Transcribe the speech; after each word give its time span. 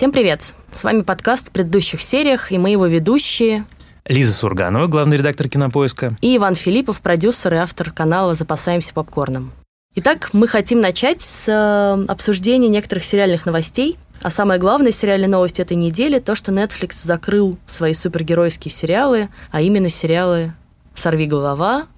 Всем 0.00 0.12
привет! 0.12 0.54
С 0.72 0.82
вами 0.82 1.02
подкаст 1.02 1.48
в 1.48 1.50
предыдущих 1.50 2.00
сериях, 2.00 2.52
и 2.52 2.56
мы 2.56 2.70
его 2.70 2.86
ведущие 2.86 3.66
Лиза 4.06 4.32
Сурганова, 4.32 4.86
главный 4.86 5.18
редактор 5.18 5.46
«Кинопоиска». 5.46 6.16
И 6.22 6.38
Иван 6.38 6.54
Филиппов, 6.56 7.02
продюсер 7.02 7.52
и 7.52 7.58
автор 7.58 7.92
канала 7.92 8.34
«Запасаемся 8.34 8.94
попкорном». 8.94 9.52
Итак, 9.96 10.30
мы 10.32 10.48
хотим 10.48 10.80
начать 10.80 11.20
с 11.20 11.44
э, 11.46 12.04
обсуждения 12.10 12.68
некоторых 12.68 13.04
сериальных 13.04 13.44
новостей. 13.44 13.98
А 14.22 14.30
самая 14.30 14.58
главная 14.58 14.90
сериальная 14.90 15.28
новость 15.28 15.60
этой 15.60 15.76
недели– 15.76 16.18
то, 16.20 16.34
что 16.34 16.50
Netflix 16.50 17.04
закрыл 17.04 17.58
свои 17.66 17.92
супергеройские 17.92 18.72
сериалы, 18.72 19.28
а 19.50 19.60
именно 19.60 19.90
сериалы 19.90 20.54
«Сорви 20.94 21.26
голова», 21.26 21.88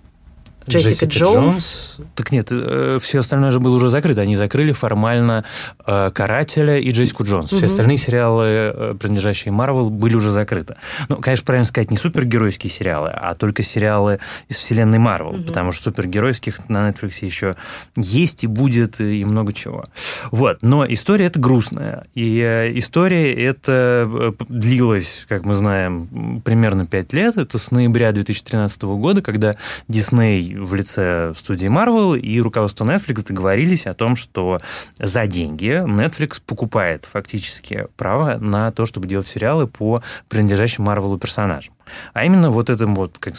Джессика, 0.69 1.07
Джессика 1.07 1.07
Джонс. 1.07 1.55
Джонс. 1.55 2.01
Так 2.15 2.33
нет, 2.33 2.48
э, 2.51 2.98
все 3.01 3.21
остальное 3.21 3.51
же 3.51 3.61
было 3.61 3.77
уже 3.77 3.89
закрыто. 3.89 4.21
Они 4.21 4.37
закрыли 4.37 4.73
формально 4.73 5.45
э, 5.87 6.11
«Карателя» 6.12 6.79
и 6.79 6.91
Джессику 6.91 7.25
Джонс. 7.25 7.52
Все 7.52 7.66
остальные 7.66 7.97
сериалы, 7.97 8.45
э, 8.45 8.95
принадлежащие 8.98 9.52
Марвел, 9.52 9.91
были 9.91 10.15
уже 10.15 10.30
закрыты. 10.30 10.77
Ну, 11.09 11.16
конечно, 11.16 11.45
правильно 11.45 11.65
сказать, 11.65 11.91
не 11.91 11.97
супергеройские 11.97 12.71
сериалы, 12.71 13.11
а 13.11 13.35
только 13.35 13.62
сериалы 13.62 14.21
из 14.48 14.57
вселенной 14.57 14.98
Марвел, 14.98 15.30
угу. 15.30 15.45
потому 15.45 15.73
что 15.73 15.85
супергеройских 15.85 16.69
на 16.69 16.88
Netflix 16.88 17.24
еще 17.24 17.55
есть 17.97 18.45
и 18.45 18.47
будет, 18.47 19.01
и 19.01 19.24
много 19.24 19.52
чего. 19.52 19.85
Вот. 20.30 20.59
Но 20.63 20.87
история 20.87 21.27
это 21.27 21.41
грустная. 21.41 22.05
И 22.15 22.73
история 22.77 23.33
это 23.33 24.35
длилась, 24.49 25.27
как 25.29 25.45
мы 25.45 25.55
знаем, 25.55 26.41
примерно 26.45 26.87
5 26.87 27.13
лет. 27.13 27.37
Это 27.37 27.59
с 27.59 27.71
ноября 27.71 28.13
2013 28.13 28.83
года, 28.83 29.23
когда 29.23 29.57
Дисней 29.88 30.52
в 30.56 30.74
лице 30.74 31.33
студии 31.37 31.69
Marvel 31.69 32.19
и 32.19 32.41
руководство 32.41 32.85
Netflix 32.85 33.26
договорились 33.26 33.87
о 33.87 33.95
том, 33.95 34.16
что 34.16 34.60
за 34.99 35.26
деньги 35.26 35.82
Netflix 35.85 36.40
покупает 36.45 37.04
фактически 37.04 37.87
право 37.96 38.38
на 38.38 38.71
то, 38.71 38.87
чтобы 38.87 39.09
делать 39.09 39.26
сериалы 39.26 39.66
по 39.66 40.02
принадлежащим 40.29 40.88
Marvel 40.88 41.18
персонажам. 41.18 41.74
А 42.13 42.24
именно 42.24 42.51
вот 42.51 42.71
этим 42.71 42.95
вот 42.95 43.18
как 43.18 43.35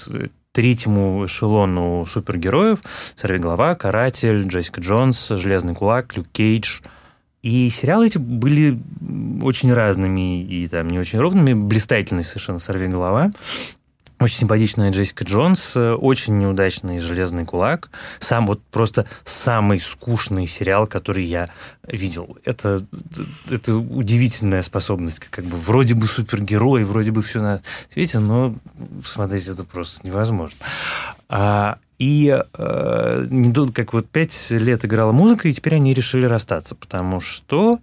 третьему 0.52 1.26
эшелону 1.26 2.06
супергероев 2.06 2.80
«Сорвиголова», 3.16 3.76
«Каратель», 3.76 4.48
«Джессика 4.48 4.82
Джонс», 4.82 5.30
«Железный 5.30 5.74
кулак», 5.74 6.16
«Люк 6.16 6.28
Кейдж», 6.32 6.82
и 7.44 7.70
сериалы 7.70 8.08
эти 8.08 8.18
были 8.18 8.80
очень 9.42 9.74
разными 9.74 10.42
и 10.42 10.66
там 10.70 10.88
не 10.88 10.98
очень 10.98 11.20
ровными. 11.20 11.54
Блистательный 11.54 12.24
совершенно 12.24 12.58
«Сорви 12.58 12.88
голова». 12.88 13.32
Очень 14.24 14.38
симпатичная 14.38 14.90
Джессика 14.90 15.26
Джонс, 15.26 15.76
э, 15.76 15.96
очень 15.96 16.38
неудачный 16.38 16.98
«Железный 16.98 17.44
кулак». 17.44 17.90
Сам 18.20 18.48
вот 18.48 18.62
просто 18.72 19.06
самый 19.26 19.82
скучный 19.82 20.46
сериал, 20.46 20.88
который 20.88 21.26
я 21.26 21.50
видел. 21.86 22.38
Это, 22.46 22.86
это 23.50 23.76
удивительная 23.76 24.62
способность. 24.62 25.20
Как 25.20 25.44
бы 25.44 25.58
вроде 25.58 25.94
бы 25.96 26.08
супергерой, 26.08 26.86
вроде 26.86 27.12
бы 27.12 27.22
все 27.22 27.42
на 27.42 27.62
свете, 27.92 28.20
но 28.20 28.56
смотреть 29.04 29.48
это 29.48 29.66
просто 29.66 30.08
невозможно. 30.08 30.56
А, 31.28 31.80
и 32.00 32.42
э, 32.58 33.26
как 33.74 33.94
вот 33.94 34.08
пять 34.08 34.48
лет 34.50 34.84
играла 34.86 35.12
музыка, 35.12 35.48
и 35.48 35.54
теперь 35.54 35.76
они 35.76 35.94
решили 35.94 36.26
расстаться, 36.26 36.76
потому 36.76 37.20
что, 37.20 37.80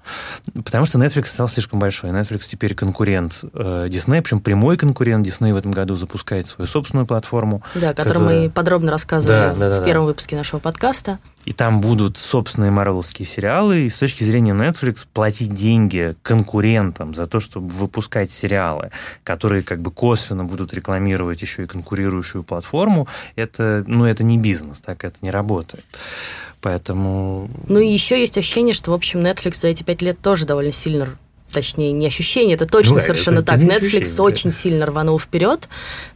потому 0.64 0.84
что 0.84 0.98
Netflix 0.98 1.26
стал 1.26 1.48
слишком 1.48 1.78
большой. 1.78 2.10
Netflix 2.10 2.48
теперь 2.48 2.74
конкурент 2.74 3.40
э, 3.52 3.86
Disney, 3.88 4.20
причем 4.22 4.40
прямой 4.40 4.76
конкурент. 4.76 5.26
Disney 5.26 5.52
в 5.52 5.56
этом 5.56 5.70
году 5.70 5.96
запускает 5.96 6.46
свою 6.46 6.66
собственную 6.66 7.06
платформу. 7.06 7.62
Да, 7.74 7.90
о 7.90 7.94
которой 7.94 8.14
которая... 8.14 8.42
мы 8.42 8.50
подробно 8.50 8.90
рассказывали 8.90 9.54
да, 9.54 9.54
да, 9.54 9.76
да, 9.76 9.80
в 9.80 9.84
первом 9.84 10.06
выпуске 10.06 10.36
нашего 10.36 10.60
подкаста. 10.60 11.18
И 11.46 11.52
там 11.52 11.80
будут 11.80 12.18
собственные 12.18 12.70
марвеловские 12.70 13.26
сериалы. 13.26 13.80
И 13.80 13.88
с 13.88 13.96
точки 13.96 14.24
зрения 14.24 14.52
Netflix 14.52 15.06
платить 15.12 15.54
деньги 15.54 16.14
конкурентам 16.22 17.14
за 17.14 17.26
то, 17.26 17.40
чтобы 17.40 17.68
выпускать 17.68 18.30
сериалы, 18.30 18.90
которые 19.24 19.62
как 19.62 19.80
бы 19.80 19.90
косвенно 19.90 20.44
будут 20.44 20.74
рекламировать 20.74 21.40
еще 21.40 21.64
и 21.64 21.66
конкурирующую 21.66 22.44
платформу, 22.44 23.08
это, 23.36 23.84
ну, 23.86 24.04
это 24.04 24.22
не 24.22 24.36
бизнес, 24.36 24.80
так 24.80 25.04
это 25.04 25.16
не 25.22 25.30
работает. 25.30 25.84
Поэтому... 26.60 27.48
Ну 27.68 27.78
и 27.80 27.88
еще 27.88 28.20
есть 28.20 28.36
ощущение, 28.36 28.74
что, 28.74 28.90
в 28.90 28.94
общем, 28.94 29.20
Netflix 29.20 29.60
за 29.60 29.68
эти 29.68 29.82
пять 29.82 30.02
лет 30.02 30.20
тоже 30.20 30.44
довольно 30.44 30.72
сильно 30.72 31.08
точнее, 31.50 31.90
не 31.90 32.06
ощущение, 32.06 32.54
это 32.54 32.64
точно 32.64 32.94
ну, 32.94 33.00
совершенно 33.00 33.38
это, 33.38 33.46
так. 33.46 33.62
Это 33.62 33.86
Netflix 33.86 34.20
очень 34.20 34.52
сильно 34.52 34.86
рванул 34.86 35.18
вперед. 35.18 35.68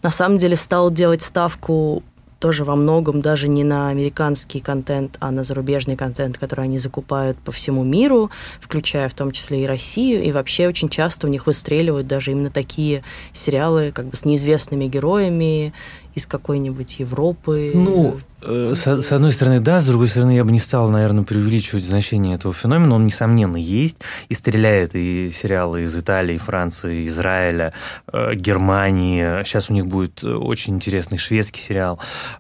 На 0.03 0.11
самом 0.11 0.39
деле 0.39 0.55
стал 0.55 0.93
делать 0.93 1.23
ставку 1.23 2.05
тоже 2.45 2.65
во 2.65 2.77
многом 2.77 3.23
даже 3.23 3.49
не 3.49 3.65
на 3.65 3.89
американский 3.89 4.61
контент, 4.61 5.17
а 5.19 5.31
на 5.31 5.45
зарубежный 5.45 5.97
контент, 5.97 6.37
который 6.37 6.67
они 6.67 6.77
закупают 6.77 7.39
по 7.39 7.51
всему 7.53 7.85
миру, 7.85 8.31
включая 8.61 9.09
в 9.09 9.15
том 9.15 9.31
числе 9.31 9.65
и 9.65 9.67
Россию. 9.67 10.23
И 10.23 10.31
вообще 10.31 10.69
очень 10.69 10.91
часто 10.91 11.27
у 11.27 11.31
них 11.31 11.47
выстреливают 11.47 12.07
даже 12.07 12.33
именно 12.33 12.51
такие 12.51 13.03
сериалы 13.33 13.93
как 13.93 14.09
бы 14.09 14.17
с 14.17 14.27
неизвестными 14.27 14.85
героями 14.85 15.73
из 16.15 16.27
какой-нибудь 16.27 17.01
Европы. 17.01 17.73
Ну, 17.75 18.19
с, 18.47 18.87
с 18.87 19.13
одной 19.13 19.33
стороны, 19.33 19.61
да, 19.61 19.81
с 19.81 19.87
другой 19.87 20.09
стороны, 20.09 20.33
я 20.33 20.45
бы 20.45 20.53
не 20.53 20.59
стал, 20.59 20.89
наверное, 20.91 21.25
преувеличивать 21.25 21.85
значение 21.85 22.35
этого 22.35 22.55
феномена. 22.55 22.95
Он, 22.95 23.05
несомненно, 23.05 23.57
есть. 23.57 23.99
И 24.29 24.35
стреляют 24.35 24.95
и 24.95 25.31
сериалы 25.31 25.83
из 25.83 25.97
Италии, 25.97 26.39
Франции, 26.39 27.07
Израиля, 27.07 27.73
э, 28.13 28.35
Германии. 28.35 29.43
Сейчас 29.45 29.71
у 29.71 29.73
них 29.73 29.87
будет 29.87 30.23
очень 30.25 30.75
интересный 30.75 31.19
шведский 31.19 31.61
сериал. 31.61 31.99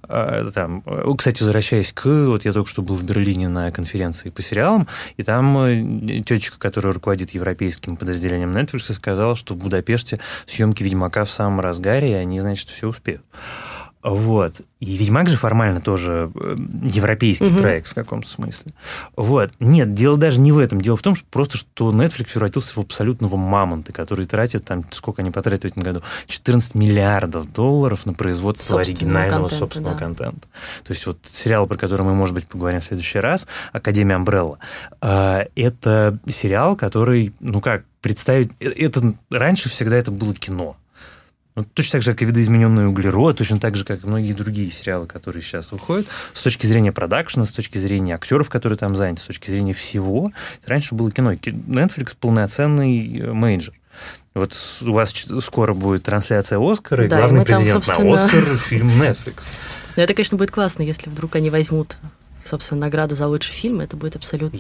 Э, 0.08 0.44
там, 0.54 0.82
кстати, 1.16 1.42
возвращаясь 1.42 1.92
к... 1.92 2.04
Вот 2.04 2.44
я 2.44 2.52
только 2.52 2.68
что 2.68 2.82
был 2.82 2.94
в 2.94 3.02
Берлине 3.02 3.48
на 3.48 3.70
конференции 3.70 4.30
по 4.30 4.42
сериалам, 4.42 4.88
и 5.16 5.22
там 5.22 6.06
тетечка, 6.24 6.58
которая 6.58 6.92
руководит 6.92 7.30
европейским 7.30 7.96
подразделением 7.96 8.56
Netflix, 8.56 8.92
сказала, 8.92 9.34
что 9.34 9.54
в 9.54 9.58
Будапеште 9.58 10.20
съемки 10.46 10.82
«Ведьмака» 10.82 11.24
в 11.24 11.30
самом 11.30 11.60
разгаре, 11.60 12.12
и 12.12 12.14
они, 12.14 12.40
значит, 12.40 12.68
все 12.68 12.88
успеют. 12.88 13.22
Вот. 14.04 14.60
И 14.80 14.96
«Ведьмак» 14.98 15.30
же 15.30 15.38
формально 15.38 15.80
тоже 15.80 16.30
э, 16.34 16.56
европейский 16.82 17.46
угу. 17.46 17.62
проект 17.62 17.88
в 17.88 17.94
каком-то 17.94 18.28
смысле. 18.28 18.72
Вот. 19.16 19.52
Нет, 19.60 19.94
дело 19.94 20.18
даже 20.18 20.40
не 20.40 20.52
в 20.52 20.58
этом. 20.58 20.78
Дело 20.78 20.98
в 20.98 21.02
том, 21.02 21.14
что 21.14 21.26
просто, 21.30 21.56
что 21.56 21.90
Netflix 21.90 22.32
превратился 22.34 22.74
в 22.74 22.78
абсолютного 22.78 23.36
мамонта, 23.36 23.94
который 23.94 24.26
тратит, 24.26 24.66
там, 24.66 24.84
сколько 24.90 25.22
они 25.22 25.30
потратили 25.30 25.70
в 25.70 25.72
этом 25.72 25.82
году, 25.82 26.02
14 26.26 26.74
миллиардов 26.74 27.50
долларов 27.50 28.04
на 28.04 28.12
производство 28.12 28.76
собственного 28.76 28.82
оригинального 28.82 29.48
контента, 29.48 29.56
собственного 29.56 29.94
да. 29.94 30.00
контента. 30.04 30.48
То 30.84 30.92
есть 30.92 31.06
вот 31.06 31.18
сериал, 31.24 31.66
про 31.66 31.78
который 31.78 32.02
мы, 32.02 32.14
может 32.14 32.34
быть, 32.34 32.46
поговорим 32.46 32.80
в 32.80 32.84
следующий 32.84 33.20
раз, 33.20 33.48
«Академия 33.72 34.16
Амбрелла», 34.16 34.58
э, 35.00 35.46
это 35.56 36.18
сериал, 36.28 36.76
который, 36.76 37.32
ну 37.40 37.62
как, 37.62 37.84
представить... 38.02 38.50
Э, 38.60 38.68
это 38.68 39.14
раньше 39.30 39.70
всегда 39.70 39.96
это 39.96 40.10
было 40.10 40.34
кино. 40.34 40.76
Ну, 41.56 41.62
точно 41.62 41.92
так 41.92 42.02
же, 42.02 42.12
как 42.12 42.22
и 42.22 42.24
видоизмененный 42.24 42.88
углерод, 42.88 43.38
точно 43.38 43.60
так 43.60 43.76
же, 43.76 43.84
как 43.84 44.02
и 44.02 44.06
многие 44.06 44.32
другие 44.32 44.70
сериалы, 44.70 45.06
которые 45.06 45.40
сейчас 45.40 45.70
выходят, 45.70 46.06
с 46.32 46.42
точки 46.42 46.66
зрения 46.66 46.90
продакшена, 46.90 47.44
с 47.46 47.52
точки 47.52 47.78
зрения 47.78 48.16
актеров, 48.16 48.50
которые 48.50 48.76
там 48.76 48.96
заняты, 48.96 49.22
с 49.22 49.26
точки 49.26 49.50
зрения 49.50 49.72
всего. 49.72 50.32
Раньше 50.66 50.96
было 50.96 51.12
кино. 51.12 51.32
Netflix 51.32 52.16
полноценный 52.18 53.20
э, 53.20 53.32
менеджер. 53.32 53.74
Вот 54.34 54.56
у 54.82 54.92
вас 54.92 55.14
скоро 55.40 55.74
будет 55.74 56.02
трансляция 56.02 56.58
Оскара, 56.58 57.06
да, 57.06 57.18
и 57.18 57.20
главный 57.20 57.42
и 57.42 57.44
президент 57.44 57.84
там, 57.86 57.96
собственно... 57.96 58.08
на 58.08 58.14
Оскар 58.14 58.56
фильм 58.56 58.90
Netflix. 59.00 59.44
Ну, 59.96 60.02
это, 60.02 60.12
конечно, 60.12 60.36
будет 60.36 60.50
классно, 60.50 60.82
если 60.82 61.08
вдруг 61.08 61.36
они 61.36 61.50
возьмут 61.50 61.98
собственно, 62.44 62.82
награду 62.82 63.14
за 63.14 63.26
лучший 63.26 63.52
фильм, 63.52 63.80
это 63.80 63.96
будет 63.96 64.16
абсолютно. 64.16 64.58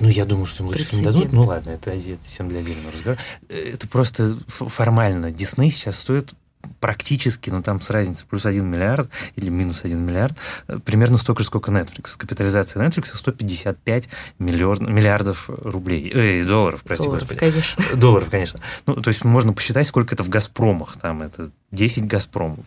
Ну, 0.00 0.08
я 0.08 0.24
думаю, 0.24 0.46
что 0.46 0.62
им 0.62 0.68
лучший 0.68 0.84
фильм 0.84 1.04
дадут. 1.04 1.32
Ну, 1.32 1.42
ладно, 1.44 1.70
это, 1.70 1.90
это 1.90 2.18
всем 2.24 2.48
для 2.48 2.60
отдельного 2.60 2.92
разговора. 2.92 3.20
Это 3.48 3.88
просто 3.88 4.36
формально. 4.48 5.30
Дисней 5.30 5.70
сейчас 5.70 5.98
стоит 5.98 6.34
практически, 6.78 7.50
ну 7.50 7.62
там 7.62 7.80
с 7.80 7.90
разницей 7.90 8.26
плюс 8.28 8.46
1 8.46 8.66
миллиард 8.66 9.08
или 9.36 9.48
минус 9.48 9.84
1 9.84 10.00
миллиард, 10.00 10.36
э, 10.68 10.78
примерно 10.78 11.18
столько 11.18 11.42
же, 11.42 11.46
сколько 11.46 11.70
Netflix. 11.70 12.16
Капитализация 12.16 12.82
Netflix 12.82 13.14
155 13.14 14.08
миллиард, 14.38 14.80
миллиардов 14.80 15.48
рублей, 15.48 16.10
э, 16.12 16.44
долларов, 16.44 16.82
прости 16.82 17.04
долларов, 17.04 17.28
господи. 17.28 17.38
конечно. 17.38 17.84
Долларов, 17.96 18.28
конечно. 18.30 18.60
Ну, 18.86 18.96
то 18.96 19.08
есть 19.08 19.24
можно 19.24 19.52
посчитать, 19.52 19.86
сколько 19.86 20.14
это 20.14 20.22
в 20.22 20.28
«Газпромах». 20.28 20.96
Там 20.96 21.22
это 21.22 21.50
10 21.70 22.06
«Газпромов». 22.06 22.64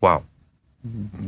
Вау 0.00 0.24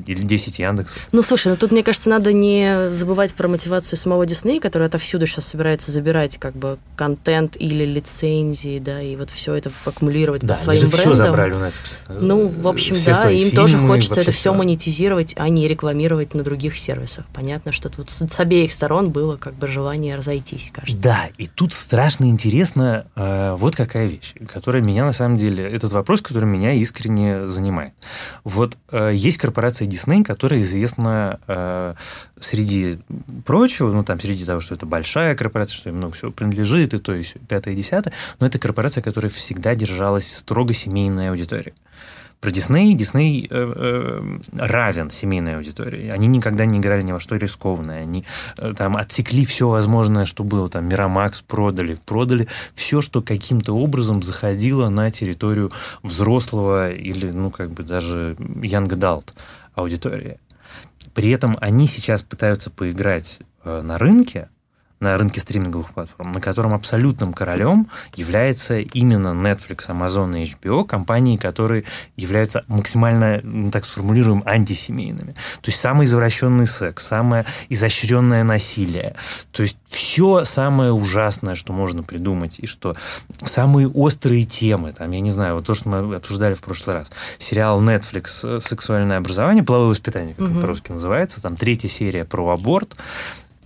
или 0.07 0.21
10 0.21 0.59
Яндексов. 0.59 1.07
Ну, 1.13 1.23
слушай, 1.23 1.47
ну 1.47 1.57
тут, 1.57 1.71
мне 1.71 1.85
кажется, 1.85 2.09
надо 2.09 2.33
не 2.33 2.91
забывать 2.91 3.35
про 3.35 3.47
мотивацию 3.47 3.97
самого 3.97 4.27
Диснея, 4.27 4.59
который 4.59 4.89
отовсюду 4.89 5.27
сейчас 5.27 5.47
собирается 5.47 5.93
забирать 5.93 6.39
как 6.39 6.57
бы 6.57 6.79
контент 6.97 7.57
или 7.57 7.85
лицензии, 7.85 8.81
да, 8.81 9.01
и 9.01 9.15
вот 9.15 9.31
все 9.31 9.55
это 9.55 9.71
аккумулировать 9.85 10.43
да, 10.43 10.55
под 10.55 10.63
своим 10.63 10.89
брендом. 10.89 11.01
все 11.01 11.15
забрали 11.15 11.53
у 11.53 11.59
Netflix. 11.59 12.01
Ну, 12.09 12.49
в 12.49 12.67
общем, 12.67 12.97
все 12.97 13.13
да, 13.13 13.31
им 13.31 13.51
фильмы, 13.51 13.57
тоже 13.57 13.79
хочется 13.79 14.21
это 14.21 14.33
все 14.33 14.53
монетизировать, 14.53 15.35
а 15.37 15.49
не 15.49 15.69
рекламировать 15.69 16.35
на 16.35 16.43
других 16.43 16.77
сервисах. 16.77 17.25
Понятно, 17.33 17.71
что 17.71 17.89
тут 17.89 18.11
с, 18.11 18.41
обеих 18.41 18.73
сторон 18.73 19.11
было 19.11 19.37
как 19.37 19.55
бы 19.55 19.69
желание 19.69 20.17
разойтись, 20.17 20.73
кажется. 20.75 21.01
Да, 21.01 21.29
и 21.39 21.47
тут 21.47 21.75
страшно 21.75 22.25
интересно 22.25 23.07
э, 23.15 23.55
вот 23.57 23.77
какая 23.77 24.07
вещь, 24.07 24.35
которая 24.53 24.83
меня 24.83 25.05
на 25.05 25.13
самом 25.13 25.39
деле, 25.39 25.65
этот 25.65 25.93
вопрос, 25.93 26.23
который 26.23 26.47
меня 26.47 26.73
искренне 26.73 27.47
занимает. 27.47 27.93
Вот 28.43 28.77
э, 28.91 29.13
есть 29.15 29.44
корпорация 29.45 29.87
Disney, 29.87 30.25
которая 30.25 30.61
известна 30.63 31.39
э, 31.47 31.95
среди 32.41 32.99
прочего, 33.45 33.93
ну, 33.93 34.03
там, 34.03 34.19
среди 34.19 34.43
того, 34.43 34.61
что 34.61 34.75
это 34.75 34.87
большая 34.87 35.37
корпорация, 35.37 35.77
что 35.77 35.91
им 35.91 35.97
много 35.97 36.15
всего 36.15 36.31
принадлежит, 36.31 36.95
и 36.95 36.99
то, 36.99 37.13
есть 37.13 37.37
пятое, 37.47 37.75
и 37.75 37.77
десятое, 37.77 38.15
но 38.41 38.47
это 38.47 38.59
корпорация, 38.59 39.03
которая 39.03 39.31
всегда 39.31 39.75
держалась 39.75 40.39
строго 40.39 40.73
семейной 40.73 41.29
аудиторией 41.29 41.75
про 42.45 42.51
Дисней. 42.51 42.95
Дисней 42.95 43.49
э, 43.51 43.73
э, 43.75 44.39
равен 44.53 45.09
семейной 45.09 45.57
аудитории. 45.57 46.11
Они 46.11 46.27
никогда 46.27 46.67
не 46.67 46.79
играли 46.79 47.01
ни 47.01 47.13
во 47.13 47.19
что 47.19 47.37
рискованное. 47.37 48.03
Они 48.03 48.27
э, 48.59 48.75
там 48.77 48.99
отсекли 48.99 49.47
все 49.47 49.67
возможное, 49.67 50.27
что 50.27 50.45
было. 50.45 50.69
Там 50.69 50.85
Мирамакс 50.87 51.41
продали. 51.41 51.97
Продали 52.05 52.47
все, 52.75 53.01
что 53.01 53.23
каким-то 53.23 53.73
образом 53.75 54.23
заходило 54.23 54.91
на 54.91 55.09
территорию 55.09 55.73
взрослого 56.03 56.91
или, 56.91 57.31
ну, 57.31 57.51
как 57.51 57.71
бы 57.71 57.83
даже 57.83 58.37
young 58.39 58.89
adult 58.89 59.33
аудитории. 59.75 60.39
При 61.15 61.31
этом 61.31 61.57
они 61.63 61.87
сейчас 61.87 62.23
пытаются 62.23 62.71
поиграть 62.71 63.39
э, 63.65 63.81
на 63.81 63.97
рынке, 63.97 64.51
на 65.05 65.19
рынке 65.19 65.41
стриминговых 65.41 65.93
платформ, 65.93 66.33
на 66.33 66.41
котором 66.41 66.75
абсолютным 66.75 67.33
королем 67.33 67.89
является 68.17 68.79
именно 68.79 69.29
Netflix, 69.29 69.89
Amazon 69.89 70.43
и 70.43 70.51
HBO, 70.51 70.85
компании, 70.85 71.37
которые 71.37 71.85
являются 72.17 72.65
максимально, 72.69 73.41
ну, 73.43 73.71
так 73.71 73.85
сформулируем, 73.85 74.43
антисемейными. 74.47 75.33
То 75.33 75.67
есть 75.67 75.81
самый 75.81 76.07
извращенный 76.07 76.67
секс, 76.67 77.07
самое 77.07 77.45
изощренное 77.69 78.45
насилие. 78.45 79.15
То 79.53 79.63
есть 79.63 79.77
все 79.91 80.45
самое 80.45 80.93
ужасное, 80.93 81.55
что 81.55 81.73
можно 81.73 82.03
придумать, 82.03 82.59
и 82.59 82.67
что 82.67 82.97
самые 83.43 83.89
острые 83.89 84.45
темы, 84.45 84.93
там, 84.93 85.11
я 85.11 85.21
не 85.21 85.31
знаю, 85.31 85.57
вот 85.57 85.67
то, 85.67 85.75
что 85.75 85.89
мы 85.89 86.17
обсуждали 86.17 86.55
в 86.55 86.63
прошлый 86.63 86.97
раз, 86.97 87.11
сериал 87.39 87.83
Netflix 87.83 88.61
«Сексуальное 88.61 89.19
образование», 89.19 89.63
«Половое 89.63 89.91
воспитание», 89.91 90.35
как 90.35 90.49
mm-hmm. 90.49 90.61
по-русски 90.61 90.93
называется, 90.93 91.43
там 91.43 91.57
третья 91.57 91.89
серия 91.89 92.25
про 92.25 92.49
аборт, 92.51 92.97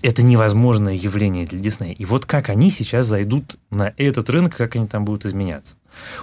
это 0.02 0.22
невозможное 0.22 0.94
явление 0.94 1.46
для 1.46 1.58
Диснея. 1.58 1.92
И 1.92 2.04
вот 2.04 2.26
как 2.26 2.48
они 2.48 2.70
сейчас 2.70 3.06
зайдут 3.06 3.56
на 3.70 3.92
этот 3.96 4.30
рынок, 4.30 4.56
как 4.56 4.76
они 4.76 4.86
там 4.86 5.04
будут 5.04 5.26
изменяться. 5.26 5.76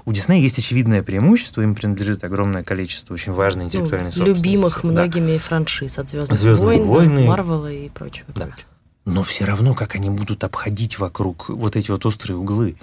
У 0.06 0.14
Диснея 0.14 0.42
есть 0.42 0.58
очевидное 0.58 1.04
преимущество, 1.04 1.62
им 1.62 1.76
принадлежит 1.76 2.24
огромное 2.24 2.64
количество 2.64 3.14
очень 3.14 3.34
важной 3.34 3.66
интеллектуальной 3.66 4.12
ну, 4.12 4.18
собственности. 4.18 4.48
Любимых 4.48 4.84
многими 4.84 5.34
да. 5.34 5.40
франшиз 5.40 6.00
от 6.00 6.10
«Звездных, 6.10 6.40
Звездные 6.40 6.82
войн», 6.82 6.88
войны, 6.88 7.28
Марвела 7.28 7.72
и 7.72 7.90
прочего. 7.90 8.28
Да. 8.34 8.46
прочего. 8.48 8.68
Но 9.06 9.22
все 9.22 9.46
равно, 9.46 9.76
как 9.76 9.96
они 9.96 10.10
будут 10.10 10.44
обходить 10.44 10.98
вокруг 10.98 11.50
вот 11.50 11.76
эти 11.76 11.92
вот 11.92 12.06
острые 12.06 12.38
углы 12.38 12.76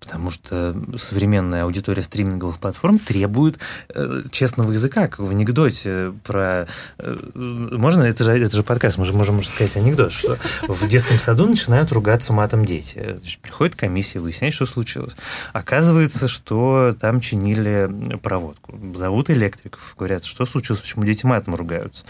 потому 0.00 0.30
что 0.30 0.76
современная 0.96 1.64
аудитория 1.64 2.02
стриминговых 2.02 2.58
платформ 2.58 2.98
требует 2.98 3.58
э, 3.88 4.22
честного 4.30 4.72
языка, 4.72 5.08
как 5.08 5.18
в 5.18 5.30
анекдоте 5.30 6.12
про... 6.24 6.66
Э, 6.98 7.16
можно? 7.34 8.02
Это 8.04 8.24
же, 8.24 8.32
это 8.32 8.56
же 8.56 8.62
подкаст, 8.62 8.98
мы 8.98 9.04
же 9.04 9.12
можем 9.12 9.40
рассказать 9.40 9.76
анекдот, 9.76 10.12
что 10.12 10.38
в 10.66 10.86
детском 10.88 11.18
саду 11.18 11.46
начинают 11.46 11.92
ругаться 11.92 12.32
матом 12.32 12.64
дети. 12.64 13.16
Значит, 13.18 13.40
приходит 13.40 13.76
комиссия, 13.76 14.20
выясняет, 14.20 14.54
что 14.54 14.66
случилось. 14.66 15.16
Оказывается, 15.52 16.28
что 16.28 16.96
там 17.00 17.20
чинили 17.20 18.18
проводку. 18.22 18.78
Зовут 18.94 19.30
электриков, 19.30 19.94
говорят, 19.98 20.24
что 20.24 20.46
случилось, 20.46 20.80
почему 20.80 21.04
дети 21.04 21.26
матом 21.26 21.54
ругаются. 21.54 22.04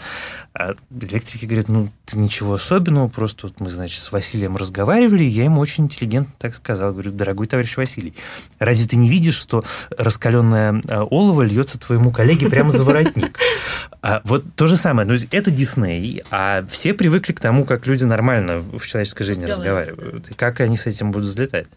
А 0.53 0.75
электрики 1.01 1.45
говорят, 1.45 1.67
ну, 1.67 1.89
ты 2.05 2.17
ничего 2.17 2.53
особенного, 2.53 3.07
просто 3.07 3.47
вот 3.47 3.59
мы, 3.59 3.69
значит, 3.69 4.01
с 4.01 4.11
Василием 4.11 4.55
разговаривали, 4.55 5.23
я 5.23 5.43
ему 5.43 5.61
очень 5.61 5.85
интеллигентно 5.85 6.33
так 6.37 6.55
сказал. 6.55 6.91
Говорю, 6.91 7.11
дорогой 7.11 7.47
товарищ 7.47 7.75
Василий, 7.77 7.86
разве 8.59 8.85
ты 8.85 8.95
не 8.95 9.09
видишь, 9.09 9.35
что 9.35 9.63
раскаленное 9.97 10.81
э, 10.87 10.99
олово 11.01 11.43
льется 11.43 11.79
твоему 11.79 12.11
коллеге 12.11 12.49
прямо 12.49 12.71
за 12.71 12.83
воротник? 12.83 13.39
А 13.99 14.21
вот 14.23 14.43
то 14.55 14.67
же 14.67 14.77
самое. 14.77 15.07
Ну, 15.07 15.15
это 15.31 15.51
Дисней, 15.51 16.21
а 16.29 16.63
все 16.69 16.93
привыкли 16.93 17.33
к 17.33 17.39
тому, 17.39 17.65
как 17.65 17.87
люди 17.87 18.03
нормально 18.03 18.59
в 18.59 18.85
человеческой 18.85 19.23
жизни 19.23 19.45
разговаривают. 19.45 20.29
И 20.29 20.33
как 20.33 20.61
они 20.61 20.77
с 20.77 20.85
этим 20.85 21.11
будут 21.11 21.27
взлетать? 21.27 21.67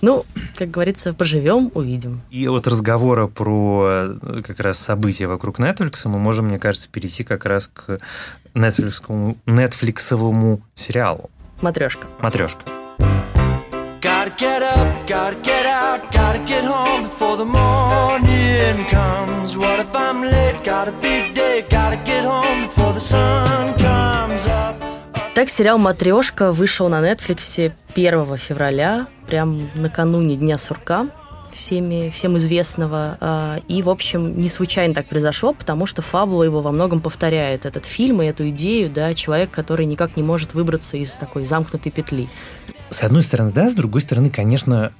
Ну, 0.00 0.24
как 0.56 0.70
говорится, 0.70 1.12
поживем, 1.12 1.70
увидим. 1.74 2.22
И 2.30 2.48
от 2.48 2.66
разговора 2.66 3.26
про 3.26 3.86
э, 4.22 4.42
как 4.44 4.60
раз 4.60 4.78
события 4.78 5.26
вокруг 5.26 5.60
Netflix 5.60 6.08
мы 6.08 6.18
можем, 6.18 6.46
мне 6.46 6.58
кажется, 6.58 6.88
перейти 6.88 7.22
как 7.22 7.44
раз 7.44 7.70
к 7.72 8.00
Netflix, 8.54 9.36
Netflixовому 9.46 10.60
сериалу. 10.74 11.30
Матрешка. 11.60 12.06
Матрешка. 12.20 12.62
Gotta 14.20 14.36
get 14.36 14.62
up, 14.62 15.06
gotta 15.06 15.36
get 15.36 15.64
out, 15.64 16.12
gotta 16.12 16.40
get 16.40 16.62
home 16.62 17.04
before 17.04 17.38
the 17.38 17.46
morning 17.46 18.84
comes. 18.90 19.56
What 19.56 19.80
if 19.80 19.96
I'm 19.96 20.20
late? 20.20 20.62
Got 20.62 20.88
a 20.88 20.92
big 20.92 21.34
day, 21.34 21.64
gotta 21.70 21.96
get 22.04 22.24
home 22.26 22.64
before 22.66 22.92
the 22.92 23.00
sun 23.00 23.72
comes 23.78 24.46
up. 24.46 24.74
Так, 25.34 25.48
сериал 25.48 25.78
«Матрешка» 25.78 26.52
вышел 26.52 26.90
на 26.90 27.00
Netflix 27.00 27.72
1 27.94 28.36
февраля, 28.36 29.06
прям 29.26 29.70
накануне 29.74 30.36
Дня 30.36 30.58
сурка 30.58 31.06
всеми, 31.50 32.10
всем 32.10 32.36
известного. 32.36 33.16
А, 33.20 33.60
и, 33.68 33.80
в 33.80 33.88
общем, 33.88 34.38
не 34.38 34.50
случайно 34.50 34.92
так 34.92 35.06
произошло, 35.06 35.54
потому 35.54 35.86
что 35.86 36.02
фабула 36.02 36.42
его 36.42 36.60
во 36.60 36.72
многом 36.72 37.00
повторяет 37.00 37.64
этот 37.64 37.86
фильм 37.86 38.20
и 38.20 38.26
эту 38.26 38.50
идею, 38.50 38.90
да, 38.90 39.14
человек, 39.14 39.50
который 39.50 39.86
никак 39.86 40.18
не 40.18 40.22
может 40.22 40.52
выбраться 40.52 40.98
из 40.98 41.12
такой 41.14 41.46
замкнутой 41.46 41.90
петли. 41.90 42.28
С 42.90 43.02
одной 43.02 43.22
стороны, 43.22 43.52
да, 43.52 43.68
с 43.68 43.74
другой 43.74 44.00
стороны, 44.00 44.30
конечно, 44.30 44.92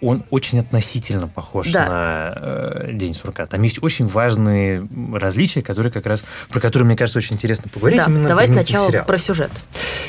он 0.00 0.24
очень 0.30 0.60
относительно 0.60 1.28
похож 1.28 1.70
да. 1.72 1.86
на 1.86 2.34
э, 2.36 2.90
День 2.92 3.14
сурка. 3.14 3.46
Там 3.46 3.62
есть 3.62 3.82
очень 3.82 4.06
важные 4.06 4.86
различия, 5.12 5.62
которые 5.62 5.92
как 5.92 6.06
раз 6.06 6.24
про 6.50 6.60
которые 6.60 6.86
мне 6.86 6.96
кажется 6.96 7.18
очень 7.18 7.36
интересно 7.36 7.70
поговорить. 7.72 7.98
Да, 7.98 8.06
именно 8.06 8.28
давай 8.28 8.48
сначала 8.48 8.88
сериала. 8.88 9.04
про 9.04 9.18
сюжет. 9.18 9.50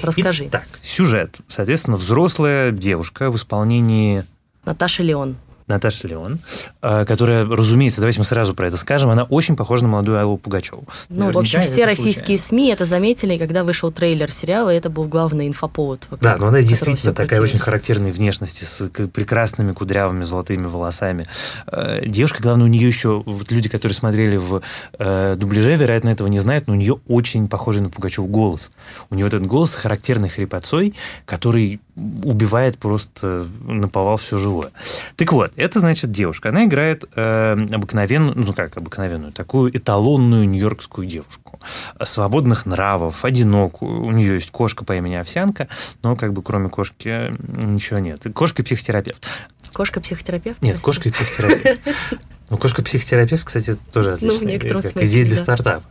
Расскажи. 0.01 0.49
Так, 0.49 0.65
сюжет. 0.81 1.37
Соответственно, 1.47 1.97
взрослая 1.97 2.71
девушка 2.71 3.31
в 3.31 3.37
исполнении 3.37 4.23
Наташи 4.65 5.03
Леон. 5.03 5.37
Наташа 5.67 6.07
Леон, 6.07 6.39
а, 6.81 7.05
которая, 7.05 7.45
разумеется, 7.45 8.01
давайте 8.01 8.19
мы 8.19 8.25
сразу 8.25 8.53
про 8.53 8.67
это 8.67 8.77
скажем, 8.77 9.09
она 9.09 9.23
очень 9.23 9.55
похожа 9.55 9.83
на 9.83 9.89
молодую 9.89 10.19
Аллу 10.19 10.37
Пугачеву. 10.37 10.85
Ну, 11.09 11.15
Наверняка 11.15 11.37
в 11.37 11.41
общем, 11.41 11.61
все 11.61 11.85
российские 11.85 12.37
случайно. 12.37 12.63
СМИ 12.63 12.73
это 12.73 12.85
заметили, 12.85 13.37
когда 13.37 13.63
вышел 13.63 13.91
трейлер 13.91 14.31
сериала, 14.31 14.73
и 14.73 14.77
это 14.77 14.89
был 14.89 15.05
главный 15.05 15.47
инфоповод. 15.47 16.01
Вокруг, 16.03 16.21
да, 16.21 16.37
но 16.37 16.47
она 16.47 16.61
действительно 16.61 17.13
такая 17.13 17.41
очень 17.41 17.57
характерной 17.57 18.11
внешности, 18.11 18.63
с 18.63 18.89
прекрасными 18.89 19.71
кудрявыми 19.71 20.23
золотыми 20.23 20.67
волосами. 20.67 21.27
Э, 21.67 22.05
девушка, 22.05 22.43
главное, 22.43 22.65
у 22.65 22.69
нее 22.69 22.87
еще, 22.87 23.23
вот 23.25 23.51
люди, 23.51 23.67
которые 23.67 23.95
смотрели 23.95 24.37
в 24.37 24.61
э, 24.99 25.35
дубляже, 25.35 25.75
вероятно, 25.75 26.09
этого 26.09 26.27
не 26.27 26.39
знают, 26.39 26.67
но 26.67 26.73
у 26.73 26.77
нее 26.77 26.99
очень 27.07 27.47
похожий 27.47 27.81
на 27.81 27.89
Пугачев 27.89 28.27
голос. 28.27 28.71
У 29.09 29.15
нее 29.15 29.25
этот 29.27 29.45
голос 29.47 29.73
характерный 29.73 30.29
хрипотцой, 30.29 30.93
который 31.25 31.79
убивает 31.95 32.77
просто 32.77 33.47
наповал 33.61 34.17
все 34.17 34.37
живое. 34.37 34.71
Так 35.15 35.31
вот, 35.31 35.53
это 35.55 35.79
значит 35.79 36.11
девушка. 36.11 36.49
Она 36.49 36.65
играет 36.65 37.05
э, 37.15 37.57
обыкновенную, 37.71 38.37
ну 38.37 38.53
как 38.53 38.75
обыкновенную, 38.77 39.31
такую 39.31 39.75
эталонную 39.75 40.47
нью-йоркскую 40.47 41.07
девушку. 41.07 41.59
Свободных 42.01 42.65
нравов, 42.65 43.23
одинокую. 43.23 44.03
У 44.03 44.11
нее 44.11 44.35
есть 44.35 44.51
кошка 44.51 44.83
по 44.83 44.95
имени 44.95 45.15
Овсянка, 45.15 45.69
но 46.03 46.15
как 46.15 46.33
бы 46.33 46.41
кроме 46.41 46.69
кошки 46.69 47.33
ничего 47.39 47.99
нет. 47.99 48.23
Кошка 48.33 48.61
и 48.61 48.65
психотерапевт. 48.65 49.25
Кошка-психотерапевт? 49.73 50.61
Нет, 50.61 50.79
кошка 50.79 51.09
и 51.09 51.11
психотерапевт. 51.11 51.81
Ну, 52.49 52.57
кошка-психотерапевт, 52.57 53.43
кстати, 53.43 53.75
тоже 53.91 54.13
отлично. 54.13 54.39
Ну, 54.39 54.45
в 54.45 54.47
некотором 54.47 54.81
как 54.83 54.91
смысле, 54.91 55.09
идея 55.09 55.25
для 55.25 55.35
да. 55.35 55.41
стартапа. 55.41 55.83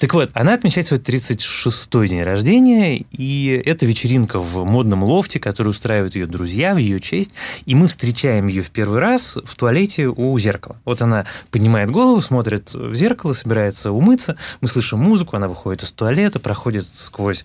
Так 0.00 0.14
вот, 0.14 0.30
она 0.32 0.54
отмечает 0.54 0.86
свой 0.86 0.98
36-й 0.98 2.08
день 2.08 2.22
рождения, 2.22 3.04
и 3.10 3.62
это 3.66 3.84
вечеринка 3.84 4.38
в 4.38 4.64
модном 4.64 5.04
лофте, 5.04 5.38
который 5.38 5.68
устраивают 5.68 6.14
ее 6.14 6.26
друзья 6.26 6.74
в 6.74 6.78
ее 6.78 7.00
честь, 7.00 7.32
и 7.66 7.74
мы 7.74 7.86
встречаем 7.86 8.46
ее 8.46 8.62
в 8.62 8.70
первый 8.70 8.98
раз 8.98 9.36
в 9.44 9.54
туалете 9.56 10.06
у 10.06 10.38
зеркала. 10.38 10.80
Вот 10.86 11.02
она 11.02 11.26
поднимает 11.50 11.90
голову, 11.90 12.22
смотрит 12.22 12.72
в 12.72 12.94
зеркало, 12.94 13.34
собирается 13.34 13.92
умыться, 13.92 14.36
мы 14.62 14.68
слышим 14.68 15.00
музыку, 15.00 15.36
она 15.36 15.48
выходит 15.48 15.82
из 15.82 15.90
туалета, 15.90 16.40
проходит 16.40 16.86
сквозь 16.86 17.44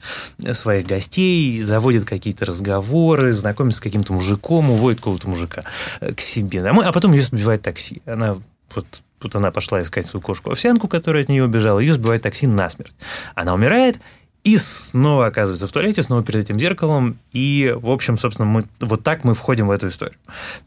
своих 0.53 0.87
гостей, 0.87 1.61
заводит 1.61 2.05
какие-то 2.05 2.45
разговоры, 2.45 3.33
знакомится 3.33 3.79
с 3.79 3.81
каким-то 3.81 4.13
мужиком, 4.13 4.71
уводит 4.71 4.99
какого-то 4.99 5.29
мужика 5.29 5.63
к 5.99 6.21
себе 6.21 6.61
домой, 6.61 6.85
а 6.85 6.93
потом 6.93 7.11
ее 7.11 7.21
сбивает 7.21 7.61
такси. 7.61 8.01
Она 8.05 8.37
вот 8.73 9.01
тут 9.19 9.35
она 9.35 9.51
пошла 9.51 9.81
искать 9.81 10.05
свою 10.05 10.21
кошку-овсянку, 10.21 10.87
которая 10.87 11.23
от 11.23 11.29
нее 11.29 11.43
убежала, 11.43 11.79
ее 11.79 11.93
сбивает 11.93 12.21
такси 12.21 12.47
насмерть. 12.47 12.93
Она 13.33 13.53
умирает, 13.53 13.99
и 14.43 14.57
снова 14.57 15.25
оказывается 15.25 15.67
в 15.67 15.71
туалете, 15.71 16.03
снова 16.03 16.23
перед 16.23 16.45
этим 16.45 16.59
зеркалом. 16.59 17.17
И, 17.33 17.75
в 17.75 17.89
общем, 17.89 18.15
собственно, 18.17 18.47
мы, 18.47 18.63
вот 18.79 19.03
так 19.03 19.23
мы 19.23 19.33
входим 19.33 19.67
в 19.67 19.71
эту 19.71 19.87
историю. 19.87 20.17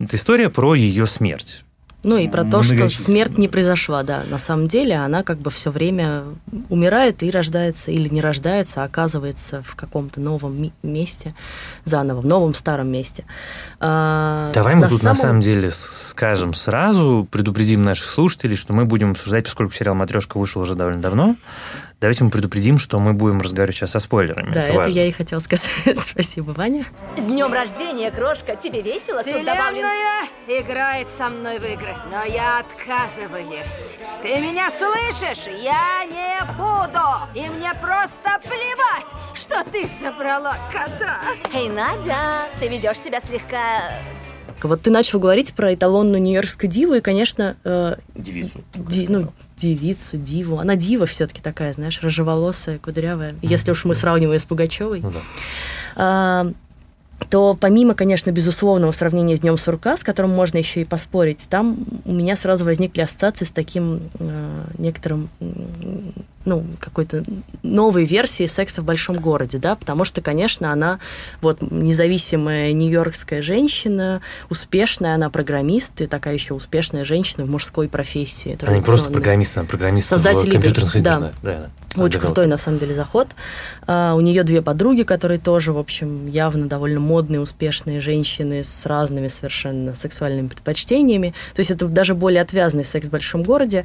Это 0.00 0.16
история 0.16 0.50
про 0.50 0.74
ее 0.74 1.06
смерть. 1.06 1.64
Ну 2.04 2.16
и 2.16 2.28
про 2.28 2.44
то, 2.44 2.62
что 2.62 2.88
смерть 2.88 3.38
не 3.38 3.48
произошла, 3.48 4.04
да. 4.04 4.22
На 4.30 4.38
самом 4.38 4.68
деле 4.68 4.94
она 4.94 5.24
как 5.24 5.38
бы 5.38 5.50
все 5.50 5.70
время 5.70 6.24
умирает 6.68 7.24
и 7.24 7.30
рождается, 7.30 7.90
или 7.90 8.08
не 8.08 8.20
рождается, 8.20 8.82
а 8.82 8.84
оказывается 8.84 9.64
в 9.66 9.74
каком-то 9.74 10.20
новом 10.20 10.70
месте, 10.84 11.34
заново, 11.84 12.20
в 12.20 12.26
новом 12.26 12.54
старом 12.54 12.88
месте. 12.88 13.24
А, 13.80 14.52
Давай 14.54 14.76
мы 14.76 14.82
на 14.82 14.88
тут 14.88 15.00
самом... 15.00 15.16
на 15.16 15.22
самом 15.22 15.40
деле 15.40 15.70
скажем 15.70 16.54
сразу, 16.54 17.26
предупредим 17.30 17.82
наших 17.82 18.08
слушателей, 18.10 18.54
что 18.54 18.72
мы 18.72 18.84
будем 18.84 19.10
обсуждать, 19.10 19.44
поскольку 19.44 19.72
сериал 19.72 19.96
«Матрешка» 19.96 20.38
вышел 20.38 20.62
уже 20.62 20.74
довольно 20.74 21.00
давно, 21.00 21.34
Давайте 22.00 22.22
мы 22.22 22.30
предупредим, 22.30 22.78
что 22.78 23.00
мы 23.00 23.12
будем 23.12 23.40
разговаривать 23.40 23.74
сейчас 23.74 23.90
со 23.90 23.98
спойлерами. 23.98 24.52
Да, 24.54 24.62
это, 24.62 24.82
это 24.82 24.88
я 24.88 25.06
и 25.06 25.10
хотела 25.10 25.40
сказать. 25.40 25.68
Спасибо, 25.98 26.52
Ваня. 26.52 26.84
С 27.16 27.24
днем 27.24 27.52
рождения, 27.52 28.12
крошка! 28.12 28.54
Тебе 28.54 28.82
весело? 28.82 29.22
Вселенная 29.22 29.56
добавлен... 29.56 29.84
играет 30.46 31.08
со 31.18 31.28
мной 31.28 31.58
в 31.58 31.64
игры, 31.64 31.96
но 32.08 32.22
я 32.32 32.60
отказываюсь. 32.60 33.98
Ты 34.22 34.40
меня 34.40 34.70
слышишь? 34.70 35.46
Я 35.60 36.04
не 36.04 36.40
буду! 36.56 37.00
И 37.34 37.50
мне 37.50 37.72
просто 37.80 38.40
плевать, 38.42 39.12
что 39.34 39.64
ты 39.64 39.88
забрала 40.00 40.56
кота! 40.70 41.18
Эй, 41.52 41.68
Надя, 41.68 42.46
ты 42.60 42.68
ведешь 42.68 42.98
себя 42.98 43.20
слегка 43.20 43.90
вот 44.64 44.82
ты 44.82 44.90
начал 44.90 45.20
говорить 45.20 45.54
про 45.54 45.74
эталонную 45.74 46.20
нью-йоркскую 46.20 46.70
диву, 46.70 46.94
и, 46.94 47.00
конечно... 47.00 47.56
Э, 47.64 47.96
девицу. 48.14 48.64
Ди, 48.74 49.06
ну, 49.08 49.32
девицу, 49.56 50.16
диву. 50.16 50.58
Она 50.58 50.76
дива 50.76 51.06
все-таки 51.06 51.40
такая, 51.40 51.72
знаешь, 51.72 52.00
рыжеволосая, 52.02 52.78
кудрявая. 52.78 53.34
Если 53.42 53.70
уж 53.70 53.84
мы 53.84 53.94
сравниваем 53.94 54.40
с 54.40 54.44
Пугачевой. 54.44 55.00
Ну, 55.00 55.12
да. 55.12 55.20
а, 55.96 56.52
то 57.30 57.56
помимо, 57.58 57.94
конечно, 57.94 58.30
безусловного 58.30 58.92
сравнения 58.92 59.36
с 59.36 59.40
Днем 59.40 59.58
сурка, 59.58 59.96
с 59.96 60.04
которым 60.04 60.30
можно 60.30 60.58
еще 60.58 60.82
и 60.82 60.84
поспорить, 60.84 61.46
там 61.48 61.76
у 62.04 62.12
меня 62.12 62.36
сразу 62.36 62.64
возникли 62.64 63.00
ассоциации 63.00 63.44
с 63.44 63.50
таким 63.50 64.00
э, 64.18 64.64
некоторым 64.78 65.28
ну, 66.48 66.64
какой-то 66.80 67.22
новой 67.62 68.04
версии 68.04 68.46
секса 68.46 68.80
в 68.80 68.84
большом 68.84 69.16
городе, 69.16 69.58
да, 69.58 69.76
потому 69.76 70.04
что, 70.04 70.22
конечно, 70.22 70.72
она 70.72 70.98
вот 71.42 71.58
независимая 71.60 72.72
нью-йоркская 72.72 73.42
женщина, 73.42 74.22
успешная, 74.48 75.14
она 75.14 75.28
программист 75.28 76.00
и 76.00 76.06
такая 76.06 76.34
еще 76.34 76.54
успешная 76.54 77.04
женщина 77.04 77.44
в 77.44 77.50
мужской 77.50 77.88
профессии. 77.88 78.56
Она 78.62 78.76
не 78.76 78.82
просто 78.82 79.10
программист, 79.10 79.58
она 79.58 79.66
программист 79.66 80.08
Создатель 80.08 80.48
в 80.48 80.52
компьютерных 80.52 80.96
игр. 80.96 81.04
Да. 81.04 81.18
Да, 81.20 81.32
да. 81.42 81.70
Очень 81.96 82.20
крутой, 82.20 82.46
на 82.46 82.58
самом 82.58 82.78
деле, 82.78 82.94
заход. 82.94 83.28
А, 83.86 84.14
у 84.14 84.20
нее 84.20 84.44
две 84.44 84.62
подруги, 84.62 85.02
которые 85.02 85.38
тоже, 85.38 85.72
в 85.72 85.78
общем, 85.78 86.26
явно 86.26 86.66
довольно 86.66 87.00
модные, 87.08 87.40
успешные 87.40 88.00
женщины 88.00 88.62
с 88.62 88.86
разными 88.86 89.28
совершенно 89.28 89.94
сексуальными 89.94 90.48
предпочтениями. 90.48 91.34
То 91.54 91.60
есть 91.60 91.70
это 91.70 91.86
даже 91.88 92.14
более 92.14 92.42
отвязный 92.42 92.84
секс 92.84 93.06
в 93.06 93.10
большом 93.10 93.42
городе. 93.42 93.84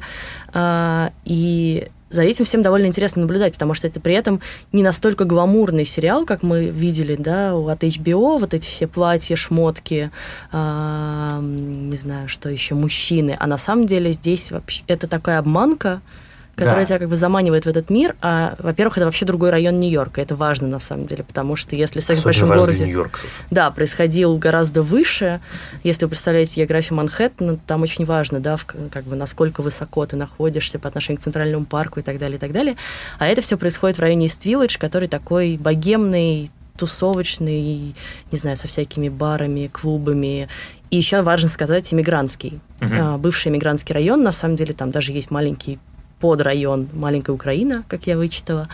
А, 0.52 1.10
и 1.24 1.88
за 2.10 2.22
этим 2.22 2.44
всем 2.44 2.62
довольно 2.62 2.86
интересно 2.86 3.22
наблюдать, 3.22 3.54
потому 3.54 3.74
что 3.74 3.88
это 3.88 3.98
при 3.98 4.14
этом 4.14 4.40
не 4.72 4.82
настолько 4.82 5.24
гламурный 5.24 5.84
сериал, 5.84 6.24
как 6.24 6.42
мы 6.42 6.66
видели, 6.66 7.16
да, 7.16 7.54
от 7.54 7.82
HBO, 7.82 8.38
вот 8.38 8.54
эти 8.54 8.66
все 8.66 8.86
платья, 8.86 9.34
шмотки, 9.36 10.10
э, 10.52 11.38
не 11.40 11.96
знаю, 11.96 12.28
что 12.28 12.48
еще, 12.48 12.74
мужчины. 12.74 13.36
А 13.38 13.46
на 13.46 13.58
самом 13.58 13.86
деле 13.86 14.12
здесь 14.12 14.52
вообще 14.52 14.84
это 14.86 15.08
такая 15.08 15.40
обманка, 15.40 16.02
которая 16.56 16.80
да. 16.80 16.86
тебя 16.86 16.98
как 16.98 17.08
бы 17.08 17.16
заманивает 17.16 17.64
в 17.64 17.68
этот 17.68 17.90
мир. 17.90 18.14
А, 18.20 18.54
во-первых, 18.58 18.96
это 18.96 19.06
вообще 19.06 19.26
другой 19.26 19.50
район 19.50 19.80
Нью-Йорка. 19.80 20.20
Это 20.20 20.36
важно 20.36 20.68
на 20.68 20.78
самом 20.78 21.06
деле, 21.06 21.24
потому 21.24 21.56
что 21.56 21.76
если 21.76 22.00
секс 22.00 22.20
в 22.20 22.24
большом 22.24 22.48
городе... 22.48 22.84
Да, 23.50 23.70
происходил 23.70 24.36
гораздо 24.38 24.82
выше. 24.82 25.40
Если 25.82 26.04
вы 26.04 26.10
представляете 26.10 26.60
географию 26.60 26.96
Манхэттена, 26.96 27.58
там 27.66 27.82
очень 27.82 28.04
важно, 28.04 28.40
да, 28.40 28.56
в, 28.56 28.64
как 28.64 29.04
бы 29.04 29.16
насколько 29.16 29.62
высоко 29.62 30.06
ты 30.06 30.16
находишься 30.16 30.78
по 30.78 30.88
отношению 30.88 31.20
к 31.20 31.24
Центральному 31.24 31.64
парку 31.66 32.00
и 32.00 32.02
так 32.02 32.18
далее, 32.18 32.36
и 32.36 32.40
так 32.40 32.52
далее. 32.52 32.76
А 33.18 33.26
это 33.26 33.40
все 33.40 33.56
происходит 33.56 33.98
в 33.98 34.00
районе 34.00 34.26
Ист-Виллидж, 34.26 34.78
который 34.78 35.08
такой 35.08 35.56
богемный, 35.56 36.50
тусовочный, 36.76 37.94
не 38.30 38.38
знаю, 38.38 38.56
со 38.56 38.68
всякими 38.68 39.08
барами, 39.08 39.68
клубами. 39.72 40.48
И 40.90 40.96
еще 40.96 41.22
важно 41.22 41.48
сказать, 41.48 41.92
иммигрантский. 41.92 42.60
Uh-huh. 42.80 43.18
Бывший 43.18 43.48
иммигрантский 43.48 43.94
район, 43.94 44.22
на 44.22 44.32
самом 44.32 44.56
деле, 44.56 44.74
там 44.74 44.90
даже 44.90 45.12
есть 45.12 45.30
маленький 45.30 45.78
под 46.20 46.40
район 46.40 46.88
«Маленькая 46.92 47.32
Украина», 47.32 47.84
как 47.88 48.06
я 48.06 48.16
вычитала. 48.16 48.68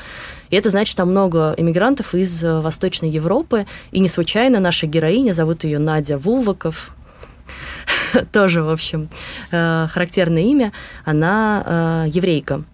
И 0.51 0.57
это 0.57 0.71
значит, 0.71 0.97
там 0.97 1.11
много 1.11 1.55
иммигрантов 1.57 2.15
из 2.15 2.43
э, 2.43 2.61
Восточной 2.61 3.11
Европы. 3.11 3.67
И 3.93 4.01
не 4.01 4.09
случайно 4.09 4.61
наша 4.61 4.87
героиня, 4.87 5.33
зовут 5.33 5.65
ее 5.65 5.79
Надя 5.79 6.19
Вулваков, 6.19 6.93
тоже, 8.33 8.63
в 8.63 8.71
общем, 8.71 9.09
э, 9.51 9.87
характерное 9.91 10.43
имя, 10.43 10.73
она 11.05 12.05
э, 12.07 12.11
еврейка. 12.11 12.65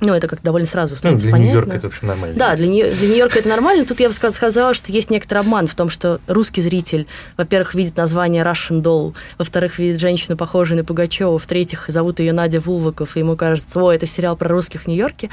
Ну, 0.00 0.14
это 0.14 0.28
как 0.28 0.42
довольно 0.42 0.66
сразу 0.66 0.94
ну, 0.94 0.98
становится 0.98 1.26
ну, 1.26 1.36
для 1.36 1.44
Нью-Йорка 1.44 1.72
это, 1.72 1.88
в 1.88 1.90
общем, 1.90 2.06
нормально. 2.06 2.36
Да, 2.38 2.54
для, 2.54 2.68
Нью- 2.68 2.90
для 2.90 3.08
Нью-Йорка 3.08 3.40
это 3.40 3.48
нормально. 3.48 3.84
Тут 3.84 3.98
я 3.98 4.08
бы 4.08 4.14
сказала, 4.14 4.72
что 4.74 4.92
есть 4.92 5.10
некоторый 5.10 5.38
обман 5.38 5.66
в 5.66 5.74
том, 5.74 5.90
что 5.90 6.20
русский 6.28 6.62
зритель, 6.62 7.06
во-первых, 7.36 7.74
видит 7.74 7.96
название 7.96 8.44
Russian 8.44 8.80
Doll, 8.80 9.14
во-вторых, 9.38 9.78
видит 9.78 10.00
женщину, 10.00 10.36
похожую 10.36 10.78
на 10.78 10.84
Пугачеву, 10.84 11.38
в-третьих, 11.38 11.86
зовут 11.88 12.20
ее 12.20 12.32
Надя 12.32 12.60
Вулваков, 12.60 13.16
и 13.16 13.20
ему 13.20 13.36
кажется, 13.36 13.80
о, 13.80 13.92
это 13.92 14.06
сериал 14.06 14.36
про 14.36 14.48
русских 14.48 14.82
в 14.82 14.86
Нью-Йорке. 14.86 15.30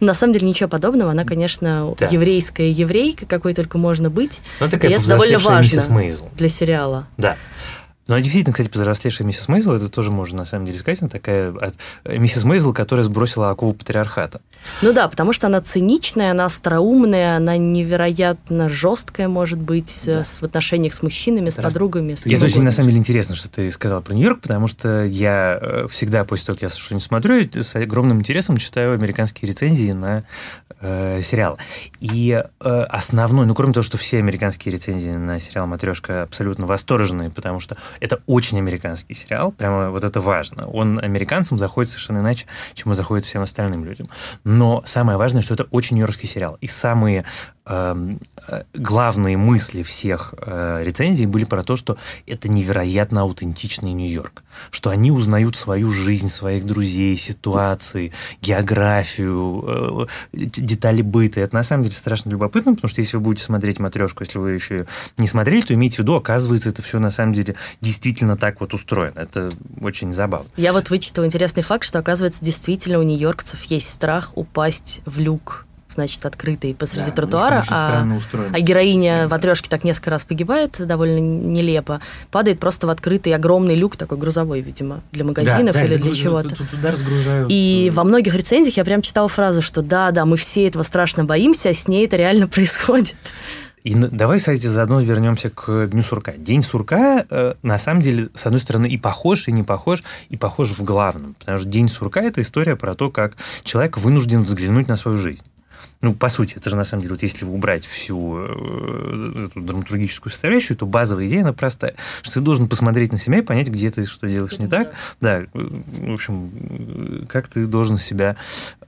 На 0.00 0.14
самом 0.14 0.32
деле 0.32 0.48
ничего 0.48 0.68
подобного. 0.68 1.12
Она, 1.12 1.24
конечно, 1.24 1.94
да. 1.98 2.08
еврейская 2.08 2.72
еврейка, 2.72 3.24
какой 3.26 3.54
только 3.54 3.78
можно 3.78 4.10
быть. 4.10 4.42
Ну, 4.58 4.68
такая 4.68 4.90
и 4.90 4.94
это 4.94 5.06
довольно 5.06 5.38
важно 5.38 5.84
для 6.34 6.48
сериала. 6.48 7.06
Да. 7.16 7.36
Ну, 8.08 8.14
а 8.14 8.20
действительно, 8.20 8.52
кстати, 8.52 8.68
повзрослевшая 8.68 9.26
миссис 9.26 9.48
Мейзел, 9.48 9.74
это 9.74 9.88
тоже 9.88 10.10
можно 10.10 10.38
на 10.38 10.44
самом 10.46 10.64
деле 10.64 10.78
сказать, 10.78 11.02
она 11.02 11.10
такая 11.10 11.54
от, 11.54 11.74
миссис 12.04 12.42
Мейзел, 12.44 12.72
которая 12.72 13.04
сбросила 13.04 13.50
окову 13.50 13.74
патриархата. 13.74 14.40
Ну 14.82 14.92
да, 14.94 15.08
потому 15.08 15.32
что 15.32 15.46
она 15.46 15.60
циничная, 15.60 16.30
она 16.30 16.46
остроумная, 16.46 17.36
она 17.36 17.56
невероятно 17.58 18.68
жесткая, 18.70 19.28
может 19.28 19.58
быть, 19.58 20.02
да. 20.06 20.24
с, 20.24 20.40
в 20.40 20.44
отношениях 20.44 20.94
с 20.94 21.02
мужчинами, 21.02 21.50
с 21.50 21.56
подругами. 21.56 22.14
С 22.14 22.26
это 22.26 22.44
очень, 22.44 22.62
на 22.62 22.70
самом 22.70 22.88
деле, 22.88 23.00
интересно, 23.00 23.34
что 23.34 23.50
ты 23.50 23.70
сказал 23.70 24.00
про 24.00 24.14
Нью-Йорк, 24.14 24.40
потому 24.40 24.68
что 24.68 25.04
я 25.04 25.58
э, 25.60 25.86
всегда, 25.90 26.24
после 26.24 26.46
того, 26.46 26.56
как 26.56 26.62
я 26.62 26.68
что-нибудь 26.70 27.04
смотрю, 27.04 27.42
с 27.54 27.76
огромным 27.76 28.20
интересом 28.20 28.56
читаю 28.56 28.94
американские 28.94 29.50
рецензии 29.50 29.92
на 29.92 30.24
э, 30.80 31.20
сериал. 31.22 31.58
И 32.00 32.42
э, 32.60 32.82
основной, 32.88 33.46
ну, 33.46 33.54
кроме 33.54 33.74
того, 33.74 33.84
что 33.84 33.98
все 33.98 34.18
американские 34.18 34.72
рецензии 34.72 35.10
на 35.10 35.38
сериал 35.40 35.66
«Матрешка» 35.66 36.22
абсолютно 36.22 36.66
восторженные, 36.66 37.30
потому 37.30 37.60
что 37.60 37.76
это 38.00 38.20
очень 38.26 38.58
американский 38.58 39.14
сериал, 39.14 39.52
прямо 39.52 39.90
вот 39.90 40.04
это 40.04 40.20
важно. 40.20 40.66
Он 40.68 40.98
американцам 40.98 41.58
заходит 41.58 41.90
совершенно 41.90 42.18
иначе, 42.18 42.46
чем 42.74 42.90
он 42.90 42.96
заходит 42.96 43.24
всем 43.24 43.42
остальным 43.42 43.84
людям. 43.84 44.06
Но 44.44 44.82
самое 44.86 45.18
важное, 45.18 45.42
что 45.42 45.54
это 45.54 45.64
очень 45.70 45.96
нью-йоркский 45.96 46.28
сериал. 46.28 46.58
И 46.60 46.66
самые 46.66 47.24
главные 48.74 49.36
мысли 49.36 49.82
всех 49.82 50.34
э, 50.38 50.82
рецензий 50.82 51.26
были 51.26 51.44
про 51.44 51.62
то, 51.62 51.76
что 51.76 51.98
это 52.26 52.48
невероятно 52.48 53.22
аутентичный 53.22 53.92
Нью-Йорк, 53.92 54.42
что 54.70 54.90
они 54.90 55.10
узнают 55.10 55.56
свою 55.56 55.90
жизнь, 55.90 56.28
своих 56.28 56.64
друзей, 56.64 57.16
ситуации, 57.16 58.12
географию, 58.40 60.08
э, 60.32 60.46
детали 60.46 61.02
быта. 61.02 61.40
Это 61.40 61.56
на 61.56 61.62
самом 61.62 61.84
деле 61.84 61.94
страшно 61.94 62.30
любопытно, 62.30 62.74
потому 62.74 62.88
что 62.88 63.00
если 63.00 63.16
вы 63.18 63.22
будете 63.22 63.44
смотреть 63.44 63.80
матрешку, 63.80 64.24
если 64.24 64.38
вы 64.38 64.52
еще 64.52 64.86
не 65.18 65.26
смотрели, 65.26 65.60
то 65.60 65.74
имейте 65.74 65.96
в 65.96 65.98
виду, 66.00 66.14
оказывается, 66.14 66.70
это 66.70 66.80
все 66.82 66.98
на 66.98 67.10
самом 67.10 67.34
деле 67.34 67.54
действительно 67.80 68.36
так 68.36 68.60
вот 68.60 68.72
устроено. 68.72 69.20
Это 69.20 69.50
очень 69.80 70.12
забавно. 70.12 70.48
Я 70.56 70.72
вот 70.72 70.88
вычитала 70.88 71.26
интересный 71.26 71.62
факт, 71.62 71.84
что 71.84 71.98
оказывается 71.98 72.42
действительно 72.44 72.98
у 72.98 73.02
нью-йоркцев 73.02 73.62
есть 73.64 73.90
страх 73.90 74.32
упасть 74.36 75.02
в 75.04 75.18
люк 75.18 75.66
значит, 75.98 76.24
открытый 76.24 76.74
посреди 76.74 77.06
да, 77.06 77.12
тротуара, 77.12 77.64
а, 77.68 78.06
а 78.52 78.60
героиня 78.60 79.28
в 79.28 79.34
отрежке 79.34 79.68
так 79.68 79.84
несколько 79.84 80.10
раз 80.10 80.22
погибает, 80.22 80.76
довольно 80.78 81.18
нелепо, 81.18 82.00
падает 82.30 82.60
просто 82.60 82.86
в 82.86 82.90
открытый 82.90 83.34
огромный 83.34 83.74
люк, 83.74 83.96
такой 83.96 84.16
грузовой, 84.16 84.60
видимо, 84.60 85.00
для 85.12 85.24
магазинов 85.24 85.74
да, 85.74 85.84
или 85.84 85.96
да, 85.96 86.04
для 86.04 86.12
чего-то. 86.12 86.56
И 87.48 87.90
во 87.94 88.04
многих 88.04 88.34
рецензиях 88.34 88.76
я 88.76 88.84
прям 88.84 89.02
читала 89.02 89.28
фразу, 89.28 89.60
что 89.60 89.82
да, 89.82 90.10
да, 90.12 90.24
мы 90.24 90.36
все 90.36 90.68
этого 90.68 90.84
страшно 90.84 91.24
боимся, 91.24 91.70
а 91.70 91.74
с 91.74 91.88
ней 91.88 92.06
это 92.06 92.16
реально 92.16 92.46
происходит. 92.48 93.16
И 93.84 93.94
давай, 93.94 94.38
кстати, 94.38 94.66
заодно 94.66 95.00
вернемся 95.00 95.50
к 95.50 95.86
Дню 95.86 96.02
сурка. 96.02 96.32
День 96.32 96.62
сурка, 96.62 97.24
э, 97.30 97.54
на 97.62 97.78
самом 97.78 98.02
деле, 98.02 98.28
с 98.34 98.44
одной 98.44 98.60
стороны, 98.60 98.86
и 98.86 98.98
похож, 98.98 99.48
и 99.48 99.52
не 99.52 99.62
похож, 99.62 100.02
и 100.28 100.36
похож 100.36 100.70
в 100.70 100.82
главном. 100.82 101.34
Потому 101.38 101.58
что 101.58 101.68
День 101.68 101.88
сурка– 101.88 102.20
это 102.22 102.40
история 102.40 102.76
про 102.76 102.94
то, 102.94 103.10
как 103.10 103.36
человек 103.62 103.96
вынужден 103.98 104.42
взглянуть 104.42 104.88
на 104.88 104.96
свою 104.96 105.16
жизнь. 105.16 105.42
Ну, 106.00 106.14
по 106.14 106.28
сути, 106.28 106.56
это 106.56 106.70
же 106.70 106.76
на 106.76 106.84
самом 106.84 107.02
деле, 107.02 107.14
вот 107.14 107.22
если 107.22 107.44
убрать 107.44 107.84
всю 107.84 108.36
э, 108.38 109.46
эту 109.46 109.60
драматургическую 109.60 110.30
составляющую, 110.30 110.76
то 110.76 110.86
базовая 110.86 111.26
идея, 111.26 111.42
она 111.42 111.52
простая. 111.52 111.94
Что 112.22 112.34
ты 112.34 112.40
должен 112.40 112.68
посмотреть 112.68 113.10
на 113.10 113.18
себя 113.18 113.38
и 113.38 113.42
понять, 113.42 113.68
где 113.68 113.90
ты 113.90 114.06
что 114.06 114.28
делаешь 114.28 114.52
это 114.52 114.62
не 114.62 114.68
да. 114.68 114.84
так. 114.84 114.94
Да, 115.20 115.42
в 115.52 116.12
общем, 116.12 117.26
как 117.28 117.48
ты 117.48 117.66
должен 117.66 117.98
себя 117.98 118.36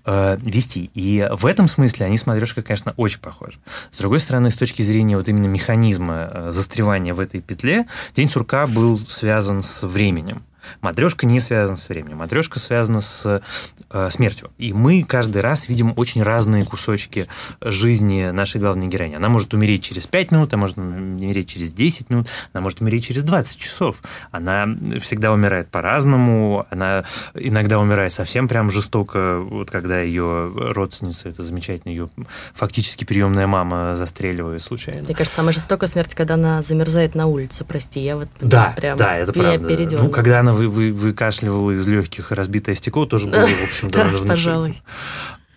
э, 0.05 0.37
вести. 0.41 0.91
И 0.95 1.27
в 1.33 1.47
этом 1.47 1.67
смысле 1.67 2.07
они 2.07 2.17
с 2.17 2.27
«Матрешкой», 2.27 2.63
конечно, 2.63 2.95
очень 2.97 3.21
похожи. 3.21 3.59
С 3.91 3.99
другой 3.99 4.21
стороны, 4.21 4.51
с 4.51 4.57
точки 4.57 4.83
зрения 4.83 5.17
вот 5.17 5.29
именно 5.29 5.49
механизма 5.49 6.31
э, 6.33 6.53
застревания 6.53 7.13
в 7.13 7.21
этой 7.21 7.41
петле, 7.41 7.87
День 8.15 8.29
сурка 8.29 8.69
был 8.69 8.99
связан 8.99 9.63
с 9.63 9.83
временем. 9.87 10.43
Матрешка 10.81 11.27
не 11.27 11.41
связана 11.41 11.77
с 11.77 11.89
временем. 11.89 12.19
Матрешка 12.19 12.59
связана 12.59 13.01
с 13.01 13.43
э, 13.91 14.11
смертью. 14.11 14.51
И 14.59 14.73
мы 14.73 15.03
каждый 15.03 15.43
раз 15.43 15.69
видим 15.69 15.93
очень 15.97 16.23
разные 16.23 16.65
кусочки 16.65 17.27
жизни 17.61 18.31
нашей 18.31 18.61
главной 18.61 18.89
героини. 18.89 19.15
Она 19.15 19.29
может 19.29 19.55
умереть 19.55 19.85
через 19.85 20.07
5 20.07 20.33
минут, 20.33 20.53
она 20.53 20.61
может 20.61 20.79
умереть 20.79 21.49
через 21.49 21.73
10 21.73 22.11
минут, 22.11 22.29
она 22.53 22.63
может 22.63 22.81
умереть 22.81 23.05
через 23.07 23.23
20 23.23 23.59
часов. 23.59 23.97
Она 24.31 24.67
всегда 25.01 25.33
умирает 25.33 25.69
по-разному, 25.69 26.67
она 26.71 27.05
иногда 27.35 27.79
умирает 27.79 28.13
совсем 28.13 28.49
прям 28.49 28.71
жестоко, 28.71 29.39
вот 29.41 29.71
когда 29.71 30.01
ее 30.01 30.53
родственница, 30.55 31.29
это 31.29 31.43
замечательно, 31.43 31.91
ее 31.91 32.09
фактически 32.55 33.05
приемная 33.05 33.47
мама 33.47 33.95
застреливает 33.97 34.63
случайно. 34.63 35.03
Мне 35.03 35.15
кажется, 35.15 35.37
самая 35.37 35.53
жестокая 35.53 35.89
смерть, 35.89 36.15
когда 36.15 36.35
она 36.35 36.63
замерзает 36.63 37.15
на 37.15 37.27
улице, 37.27 37.65
прости, 37.65 38.01
я 38.01 38.17
вот 38.17 38.29
да, 38.41 38.73
прям 38.77 38.97
да, 38.99 39.17
это 39.17 39.33
правда. 39.33 39.69
Передернула. 39.69 40.09
Ну, 40.09 40.13
когда 40.13 40.41
она 40.51 40.59
вы, 40.59 40.69
вы, 40.69 40.93
выкашливала 40.93 41.73
из 41.73 41.87
легких 41.87 42.33
разбитое 42.33 42.75
стекло, 42.75 43.07
тоже 43.07 43.29
было, 43.29 43.47
в 43.47 43.65
общем, 43.65 43.91
довольно 43.91 44.19
да, 44.23 44.27
пожалуй. 44.27 44.83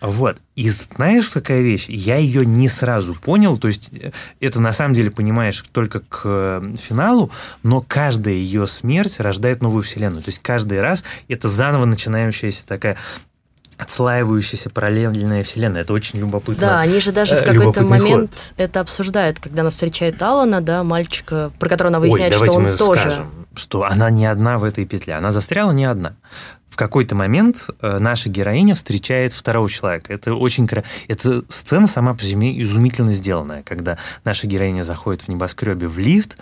Вот. 0.02 0.38
И 0.58 0.70
знаешь, 0.70 1.30
какая 1.30 1.62
вещь? 1.62 1.86
Я 1.88 2.18
ее 2.18 2.46
не 2.46 2.68
сразу 2.68 3.16
понял. 3.16 3.58
То 3.58 3.70
есть 3.70 3.90
э, 3.94 4.12
это 4.42 4.60
на 4.60 4.74
самом 4.74 4.94
деле 4.96 5.12
понимаешь 5.12 5.64
только 5.72 6.02
к 6.02 6.24
э, 6.26 6.76
финалу, 6.78 7.32
но 7.64 7.80
каждая 7.80 8.34
ее 8.34 8.68
смерть 8.68 9.22
рождает 9.22 9.62
новую 9.62 9.82
вселенную. 9.82 10.22
То 10.22 10.30
есть 10.30 10.40
каждый 10.40 10.82
раз 10.82 11.06
это 11.30 11.48
заново 11.48 11.86
начинающаяся 11.86 12.68
такая 12.68 12.98
отслаивающаяся 13.78 14.70
параллельная 14.70 15.44
вселенная. 15.44 15.82
Это 15.82 15.94
очень 15.94 16.20
любопытно. 16.20 16.68
Да, 16.68 16.80
они 16.82 17.00
же 17.00 17.14
даже 17.14 17.38
в 17.38 17.42
э, 17.42 17.46
какой-то 17.46 17.84
момент 17.84 18.32
ход. 18.32 18.54
это 18.58 18.82
обсуждают, 18.82 19.40
когда 19.40 19.62
она 19.62 19.70
встречает 19.70 20.22
Алана, 20.22 20.60
да, 20.60 20.84
мальчика, 20.84 21.52
про 21.60 21.70
которого 21.70 21.90
она 21.90 22.00
выясняет, 22.02 22.34
Ой, 22.42 22.48
что 22.48 22.58
он 22.58 22.76
тоже. 22.76 23.00
Скажем, 23.00 23.43
что 23.56 23.84
она 23.84 24.10
не 24.10 24.26
одна 24.26 24.58
в 24.58 24.64
этой 24.64 24.86
петле. 24.86 25.16
Она 25.16 25.32
застряла 25.32 25.72
не 25.72 25.86
одна 25.86 26.16
в 26.74 26.76
какой-то 26.76 27.14
момент 27.14 27.70
э, 27.82 28.00
наша 28.00 28.30
героиня 28.30 28.74
встречает 28.74 29.32
второго 29.32 29.70
человека. 29.70 30.12
Это 30.12 30.34
очень 30.34 30.68
это 31.08 31.44
сцена 31.48 31.86
сама 31.86 32.16
по 32.16 32.24
себе 32.24 32.60
изумительно 32.64 33.12
сделанная, 33.12 33.62
когда 33.62 34.00
наша 34.26 34.48
героиня 34.48 34.82
заходит 34.82 35.22
в 35.22 35.28
небоскребе 35.28 35.88
в 35.88 36.00
лифт, 36.00 36.40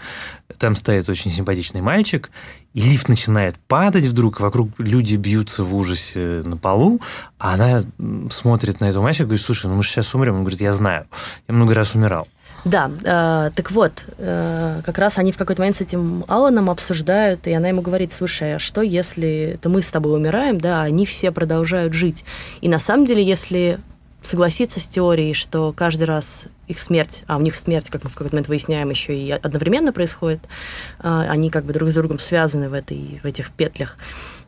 там 0.58 0.76
стоит 0.76 1.10
очень 1.10 1.32
симпатичный 1.32 1.82
мальчик, 1.82 2.32
и 2.74 2.80
лифт 2.80 3.10
начинает 3.10 3.58
падать 3.68 4.06
вдруг, 4.06 4.40
вокруг 4.40 4.70
люди 4.78 5.18
бьются 5.18 5.66
в 5.66 5.76
ужасе 5.76 6.44
на 6.46 6.56
полу, 6.56 7.02
а 7.38 7.56
она 7.56 7.82
смотрит 8.30 8.80
на 8.80 8.86
этого 8.86 9.04
мальчика 9.04 9.24
и 9.24 9.26
говорит, 9.26 9.46
слушай, 9.46 9.66
ну 9.66 9.76
мы 9.76 9.84
сейчас 9.84 10.16
умрем. 10.16 10.36
Он 10.36 10.42
говорит, 10.44 10.62
я 10.62 10.72
знаю, 10.72 11.08
я 11.50 11.54
много 11.54 11.74
раз 11.74 11.94
умирал. 11.94 12.30
Да, 12.64 12.92
э, 13.04 13.52
так 13.56 13.72
вот, 13.72 14.06
э, 14.18 14.82
как 14.86 14.98
раз 14.98 15.18
они 15.18 15.32
в 15.32 15.38
какой-то 15.38 15.62
момент 15.62 15.78
с 15.78 15.82
этим 15.82 16.26
Аланом 16.28 16.70
обсуждают, 16.70 17.48
и 17.48 17.54
она 17.54 17.70
ему 17.70 17.82
говорит, 17.82 18.12
слушай, 18.12 18.56
а 18.56 18.60
что 18.60 18.82
если 18.82 19.54
это 19.56 19.70
мы 19.70 19.82
с 19.82 19.90
тобой 19.90 20.16
умираем, 20.16 20.60
да, 20.60 20.82
а 20.82 20.86
они 20.86 21.06
все 21.06 21.32
продолжают 21.32 21.94
жить. 21.94 22.24
И 22.62 22.70
на 22.70 22.80
самом 22.80 23.06
деле, 23.06 23.24
если 23.24 23.80
согласиться 24.22 24.80
с 24.80 24.88
теорией, 24.88 25.34
что 25.34 25.74
каждый 25.76 26.04
раз 26.04 26.46
их 26.68 26.82
смерть, 26.82 27.24
а 27.28 27.38
у 27.38 27.42
них 27.42 27.56
смерть, 27.56 27.90
как 27.90 28.04
мы 28.04 28.10
в 28.10 28.14
какой-то 28.14 28.36
момент 28.36 28.48
выясняем, 28.48 28.90
еще 28.90 29.18
и 29.18 29.32
одновременно 29.32 29.92
происходит, 29.92 30.42
э, 31.00 31.26
они 31.28 31.50
как 31.50 31.66
бы 31.66 31.74
друг 31.74 31.90
с 31.90 31.96
другом 31.96 32.20
связаны 32.20 32.70
в, 32.70 32.74
этой, 32.74 33.20
в 33.24 33.26
этих 33.26 33.50
петлях, 33.52 33.98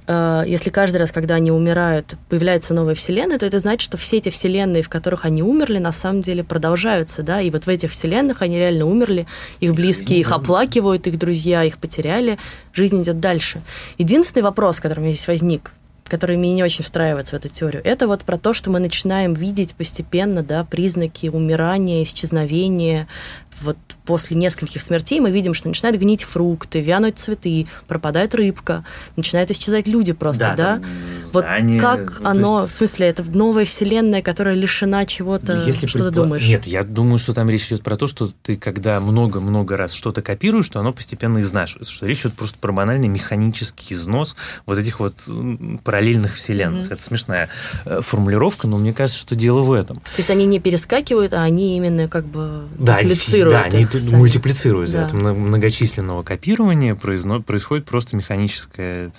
если 0.07 0.69
каждый 0.69 0.97
раз, 0.97 1.11
когда 1.11 1.35
они 1.35 1.51
умирают, 1.51 2.15
появляется 2.29 2.73
новая 2.73 2.93
вселенная, 2.93 3.39
то 3.39 3.45
это 3.45 3.59
значит, 3.59 3.81
что 3.81 3.97
все 3.97 4.17
эти 4.17 4.29
вселенные, 4.29 4.83
в 4.83 4.89
которых 4.89 5.25
они 5.25 5.41
умерли, 5.43 5.77
на 5.77 5.91
самом 5.91 6.21
деле 6.21 6.43
продолжаются, 6.43 7.23
да, 7.23 7.39
и 7.41 7.49
вот 7.49 7.65
в 7.65 7.69
этих 7.69 7.91
вселенных 7.91 8.41
они 8.41 8.57
реально 8.57 8.85
умерли, 8.85 9.27
их 9.59 9.73
близкие 9.73 10.19
их 10.19 10.31
оплакивают, 10.31 11.07
их 11.07 11.17
друзья 11.17 11.63
их 11.63 11.77
потеряли, 11.77 12.37
жизнь 12.73 13.01
идет 13.01 13.19
дальше. 13.19 13.61
Единственный 13.97 14.43
вопрос, 14.43 14.79
который 14.79 14.99
у 14.99 15.03
меня 15.03 15.13
здесь 15.13 15.27
возник, 15.27 15.71
который 16.05 16.35
мне 16.37 16.53
не 16.53 16.63
очень 16.63 16.83
встраивается 16.83 17.35
в 17.35 17.39
эту 17.39 17.49
теорию, 17.49 17.81
это 17.83 18.07
вот 18.07 18.23
про 18.23 18.37
то, 18.37 18.53
что 18.53 18.69
мы 18.69 18.79
начинаем 18.79 19.33
видеть 19.33 19.73
постепенно, 19.73 20.43
да, 20.43 20.63
признаки 20.63 21.27
умирания, 21.27 22.03
исчезновения, 22.03 23.07
вот 23.61 23.77
после 24.05 24.35
нескольких 24.37 24.81
смертей 24.81 25.19
мы 25.19 25.31
видим, 25.31 25.53
что 25.53 25.67
начинают 25.67 25.99
гнить 25.99 26.23
фрукты, 26.23 26.81
вянуть 26.81 27.17
цветы, 27.17 27.67
пропадает 27.87 28.35
рыбка, 28.35 28.83
начинают 29.15 29.51
исчезать 29.51 29.87
люди 29.87 30.13
просто, 30.13 30.53
да? 30.57 30.77
да? 30.77 30.81
Вот 31.31 31.45
они... 31.47 31.79
как 31.79 32.19
ну, 32.19 32.29
оно, 32.29 32.61
есть... 32.63 32.73
в 32.73 32.77
смысле, 32.77 33.07
это 33.07 33.23
новая 33.23 33.65
вселенная, 33.65 34.21
которая 34.21 34.55
лишена 34.55 35.05
чего-то, 35.05 35.63
Если 35.65 35.87
что 35.87 35.99
предпо... 35.99 36.09
ты 36.09 36.15
думаешь? 36.15 36.47
Нет, 36.47 36.65
я 36.67 36.83
думаю, 36.83 37.17
что 37.17 37.33
там 37.33 37.49
речь 37.49 37.67
идет 37.67 37.83
про 37.83 37.95
то, 37.95 38.07
что 38.07 38.29
ты, 38.41 38.55
когда 38.55 38.99
много-много 38.99 39.77
раз 39.77 39.93
что-то 39.93 40.21
копируешь, 40.21 40.69
то 40.69 40.79
оно 40.79 40.93
постепенно 40.93 41.41
изнашивается, 41.41 41.91
что 41.91 42.05
речь 42.05 42.21
идет 42.21 42.33
просто 42.33 42.57
про 42.59 42.71
банальный 42.71 43.07
механический 43.07 43.95
износ 43.95 44.35
вот 44.65 44.77
этих 44.77 44.99
вот 44.99 45.15
параллельных 45.83 46.35
вселенных. 46.35 46.89
Mm-hmm. 46.89 46.93
Это 46.93 47.01
смешная 47.01 47.49
э, 47.85 48.01
формулировка, 48.01 48.67
но 48.67 48.77
мне 48.77 48.93
кажется, 48.93 49.19
что 49.19 49.35
дело 49.35 49.61
в 49.61 49.71
этом. 49.71 49.97
То 49.97 50.17
есть 50.17 50.29
они 50.29 50.45
не 50.45 50.59
перескакивают, 50.59 51.33
а 51.33 51.43
они 51.43 51.77
именно 51.77 52.07
как 52.07 52.25
бы 52.25 52.67
да, 52.77 53.01
мультиплицируют. 53.51 53.71
Да, 53.71 53.77
они 53.77 53.85
сами. 53.85 54.19
мультиплицируют. 54.19 54.91
Да. 54.91 55.05
От 55.05 55.13
многочисленного 55.13 56.23
копирования 56.23 56.95
происходит 56.95 57.85
просто 57.85 58.15
механическое 58.15 59.11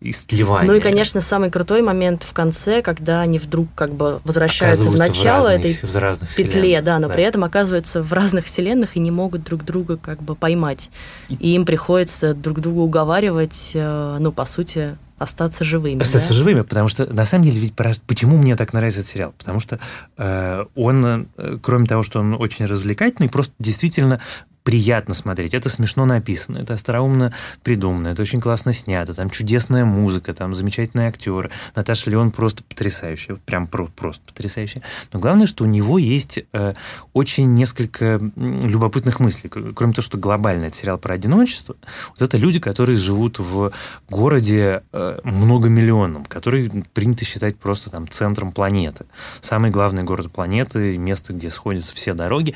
истлевание. 0.00 0.70
Ну 0.70 0.76
и, 0.76 0.80
конечно, 0.80 1.20
самый 1.20 1.50
крутой 1.50 1.82
момент 1.82 2.22
в 2.22 2.32
конце, 2.32 2.82
когда 2.82 3.20
они 3.20 3.38
вдруг 3.38 3.68
как 3.74 3.92
бы 3.92 4.20
возвращаются 4.24 4.90
в 4.90 4.96
начало 4.96 5.42
в 5.42 5.46
разных, 5.46 5.64
этой 5.64 5.88
в 5.88 5.96
разных 5.96 6.34
петле, 6.36 6.80
да, 6.82 6.98
но 6.98 7.08
да. 7.08 7.14
при 7.14 7.24
этом 7.24 7.44
оказываются 7.44 8.02
в 8.02 8.12
разных 8.12 8.44
вселенных 8.44 8.96
и 8.96 9.00
не 9.00 9.10
могут 9.10 9.42
друг 9.42 9.64
друга 9.64 9.96
как 9.96 10.22
бы 10.22 10.34
поймать. 10.34 10.90
И 11.28 11.54
им 11.54 11.64
приходится 11.64 12.34
друг 12.34 12.60
друга 12.60 12.80
уговаривать, 12.80 13.72
э, 13.74 14.16
ну, 14.20 14.30
по 14.30 14.44
сути, 14.44 14.96
остаться 15.18 15.64
живыми. 15.64 16.00
Остаться 16.00 16.30
да? 16.30 16.34
живыми, 16.34 16.60
потому 16.62 16.88
что 16.88 17.12
на 17.12 17.24
самом 17.24 17.44
деле 17.44 17.60
ведь 17.60 17.74
почему 17.74 18.36
мне 18.36 18.56
так 18.56 18.72
нравится 18.72 19.00
этот 19.00 19.10
сериал? 19.10 19.34
Потому 19.36 19.60
что 19.60 19.78
э, 20.16 20.64
он, 20.74 21.28
э, 21.36 21.58
кроме 21.60 21.86
того, 21.86 22.02
что 22.02 22.20
он 22.20 22.34
очень 22.34 22.64
развлекательный, 22.64 23.28
просто 23.28 23.52
действительно 23.58 24.20
приятно 24.68 25.14
смотреть. 25.14 25.54
Это 25.54 25.70
смешно 25.70 26.04
написано, 26.04 26.58
это 26.58 26.74
остроумно 26.74 27.32
придумано, 27.62 28.08
это 28.08 28.20
очень 28.20 28.38
классно 28.38 28.74
снято, 28.74 29.14
там 29.14 29.30
чудесная 29.30 29.86
музыка, 29.86 30.34
там 30.34 30.52
замечательные 30.52 31.08
актеры. 31.08 31.50
Наташа 31.74 32.10
Леон 32.10 32.32
просто 32.32 32.62
потрясающая, 32.64 33.36
прям 33.36 33.66
про 33.66 33.86
просто 33.86 34.22
потрясающая. 34.26 34.82
Но 35.10 35.20
главное, 35.20 35.46
что 35.46 35.64
у 35.64 35.66
него 35.66 35.96
есть 35.96 36.40
э, 36.52 36.74
очень 37.14 37.54
несколько 37.54 38.20
любопытных 38.36 39.20
мыслей. 39.20 39.48
Кроме 39.48 39.94
того, 39.94 40.04
что 40.04 40.18
глобально 40.18 40.66
это 40.66 40.76
сериал 40.76 40.98
про 40.98 41.14
одиночество, 41.14 41.74
вот 42.10 42.20
это 42.20 42.36
люди, 42.36 42.60
которые 42.60 42.98
живут 42.98 43.38
в 43.38 43.72
городе 44.10 44.82
э, 44.92 45.18
многомиллионном, 45.24 46.26
который 46.26 46.84
принято 46.92 47.24
считать 47.24 47.56
просто 47.56 47.88
там 47.88 48.06
центром 48.06 48.52
планеты. 48.52 49.06
Самый 49.40 49.70
главный 49.70 50.02
город 50.02 50.30
планеты, 50.30 50.98
место, 50.98 51.32
где 51.32 51.48
сходятся 51.48 51.94
все 51.94 52.12
дороги 52.12 52.54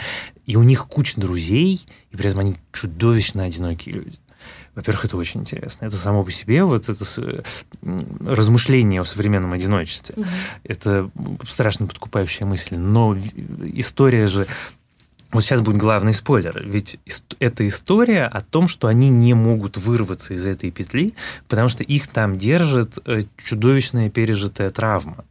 и 0.52 0.56
у 0.56 0.62
них 0.62 0.86
куча 0.86 1.18
друзей, 1.18 1.86
и 2.10 2.16
при 2.16 2.28
этом 2.28 2.40
они 2.40 2.56
чудовищно 2.72 3.44
одинокие 3.44 3.94
люди. 3.94 4.18
Во-первых, 4.74 5.06
это 5.06 5.16
очень 5.16 5.40
интересно. 5.40 5.86
Это 5.86 5.96
само 5.96 6.22
по 6.24 6.30
себе 6.30 6.62
вот 6.64 6.90
это 6.90 7.42
размышление 8.20 9.00
о 9.00 9.04
современном 9.04 9.54
одиночестве. 9.54 10.14
Угу. 10.18 10.26
Это 10.64 11.10
страшно 11.44 11.86
подкупающая 11.86 12.46
мысль. 12.46 12.76
Но 12.76 13.16
история 13.74 14.26
же 14.26 14.46
вот 15.30 15.42
сейчас 15.42 15.62
будет 15.62 15.78
главный 15.78 16.12
спойлер. 16.12 16.62
Ведь 16.62 16.98
это 17.38 17.66
история 17.66 18.26
о 18.26 18.42
том, 18.42 18.68
что 18.68 18.88
они 18.88 19.08
не 19.08 19.32
могут 19.32 19.78
вырваться 19.78 20.34
из 20.34 20.44
этой 20.46 20.70
петли, 20.70 21.14
потому 21.48 21.68
что 21.68 21.82
их 21.82 22.08
там 22.08 22.36
держит 22.36 22.98
э, 23.06 23.22
чудовищная 23.42 24.10
пережитая 24.10 24.68
травма 24.68 25.24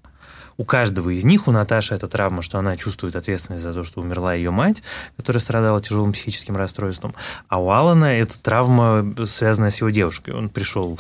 у 0.62 0.64
каждого 0.64 1.10
из 1.10 1.24
них, 1.24 1.48
у 1.48 1.52
Наташи 1.52 1.96
эта 1.96 2.08
травма, 2.08 2.44
что 2.44 2.60
она 2.60 2.78
чувствует 2.78 3.16
ответственность 3.16 3.64
за 3.64 3.74
то, 3.74 3.84
что 3.84 4.00
умерла 4.00 4.36
ее 4.36 4.52
мать, 4.52 4.84
которая 5.18 5.40
страдала 5.40 5.82
тяжелым 5.82 6.14
психическим 6.14 6.56
расстройством, 6.56 7.16
а 7.48 7.60
у 7.60 7.72
Алана 7.72 8.06
это 8.06 8.42
травма, 8.42 9.16
связанная 9.26 9.72
с 9.72 9.78
его 9.78 9.90
девушкой. 9.90 10.36
Он 10.36 10.50
пришел 10.50 11.00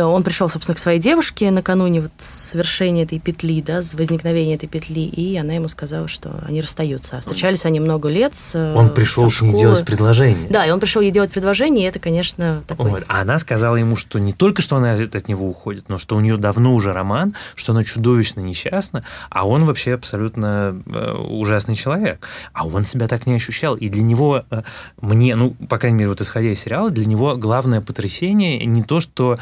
он 0.00 0.22
пришел, 0.22 0.48
собственно, 0.48 0.74
к 0.74 0.78
своей 0.78 0.98
девушке 0.98 1.50
накануне 1.50 2.00
вот 2.02 2.12
совершения 2.16 3.04
этой 3.04 3.18
петли, 3.18 3.60
да, 3.60 3.82
возникновения 3.92 4.54
этой 4.54 4.66
петли, 4.66 5.00
и 5.00 5.36
она 5.36 5.52
ему 5.52 5.68
сказала, 5.68 6.08
что 6.08 6.42
они 6.46 6.62
расстаются. 6.62 7.20
Встречались 7.20 7.66
они 7.66 7.78
много 7.78 8.08
лет. 8.08 8.34
С, 8.34 8.54
э, 8.54 8.74
он 8.74 8.94
пришел 8.94 9.30
ней 9.42 9.52
делать 9.52 9.84
предложение. 9.84 10.48
Да, 10.48 10.64
и 10.64 10.70
он 10.70 10.80
пришел 10.80 11.02
ей 11.02 11.10
делать 11.10 11.30
предложение, 11.30 11.84
и 11.84 11.88
это, 11.88 11.98
конечно, 11.98 12.62
такое. 12.66 12.90
Вот. 12.90 13.04
А 13.08 13.20
она 13.20 13.38
сказала 13.38 13.76
ему, 13.76 13.96
что 13.96 14.18
не 14.18 14.32
только 14.32 14.62
что 14.62 14.76
она 14.76 14.92
от 14.92 15.28
него 15.28 15.46
уходит, 15.46 15.88
но 15.88 15.98
что 15.98 16.16
у 16.16 16.20
нее 16.20 16.38
давно 16.38 16.74
уже 16.74 16.92
роман, 16.92 17.34
что 17.54 17.72
она 17.72 17.84
чудовищно 17.84 18.40
несчастна, 18.40 19.04
а 19.28 19.46
он 19.46 19.66
вообще 19.66 19.92
абсолютно 19.92 20.80
э, 20.86 21.12
ужасный 21.12 21.74
человек. 21.74 22.26
А 22.54 22.66
он 22.66 22.84
себя 22.86 23.08
так 23.08 23.26
не 23.26 23.34
ощущал. 23.34 23.74
И 23.74 23.90
для 23.90 24.02
него, 24.02 24.44
э, 24.50 24.62
мне, 25.02 25.36
ну, 25.36 25.50
по 25.68 25.78
крайней 25.78 25.98
мере, 25.98 26.08
вот 26.08 26.22
исходя 26.22 26.48
из 26.48 26.60
сериала, 26.60 26.90
для 26.90 27.04
него 27.04 27.36
главное 27.36 27.82
потрясение 27.82 28.64
не 28.64 28.82
то, 28.82 29.00
что 29.00 29.38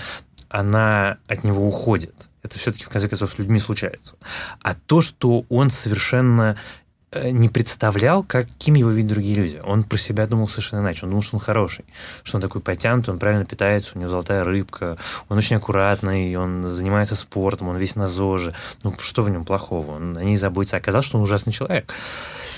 она 0.51 1.17
от 1.29 1.45
него 1.45 1.67
уходит. 1.67 2.29
Это 2.43 2.59
все-таки, 2.59 2.85
в 2.85 2.89
конце 2.89 3.09
концов, 3.09 3.33
с 3.33 3.39
людьми 3.39 3.59
случается. 3.59 4.17
А 4.63 4.75
то, 4.75 5.01
что 5.01 5.45
он 5.49 5.71
совершенно 5.71 6.57
э, 7.13 7.31
не 7.31 7.49
представлял, 7.49 8.25
каким 8.25 8.75
его 8.75 8.91
видят 8.91 9.13
другие 9.13 9.37
люди. 9.37 9.61
Он 9.63 9.85
про 9.85 9.99
себя 9.99 10.27
думал 10.27 10.49
совершенно 10.49 10.81
иначе. 10.81 11.05
Он 11.05 11.11
думал, 11.11 11.23
что 11.23 11.37
он 11.37 11.41
хороший, 11.41 11.85
что 12.25 12.39
он 12.39 12.43
такой 12.43 12.61
потянутый, 12.61 13.13
он 13.15 13.21
правильно 13.21 13.45
питается, 13.45 13.93
у 13.95 13.99
него 13.99 14.11
золотая 14.11 14.43
рыбка, 14.43 14.97
он 15.29 15.39
очень 15.39 15.57
аккуратный, 15.57 16.35
он 16.35 16.65
занимается 16.65 17.15
спортом, 17.15 17.69
он 17.69 17.77
весь 17.77 17.95
на 17.95 18.07
ЗОЖе. 18.07 18.55
Ну, 18.83 18.93
что 18.99 19.23
в 19.23 19.31
нем 19.31 19.45
плохого? 19.45 19.93
Он 19.93 20.17
о 20.17 20.25
ней 20.25 20.37
заботится. 20.37 20.79
Оказалось, 20.79 21.07
что 21.07 21.19
он 21.19 21.25
ужасный 21.25 21.53
человек. 21.53 21.95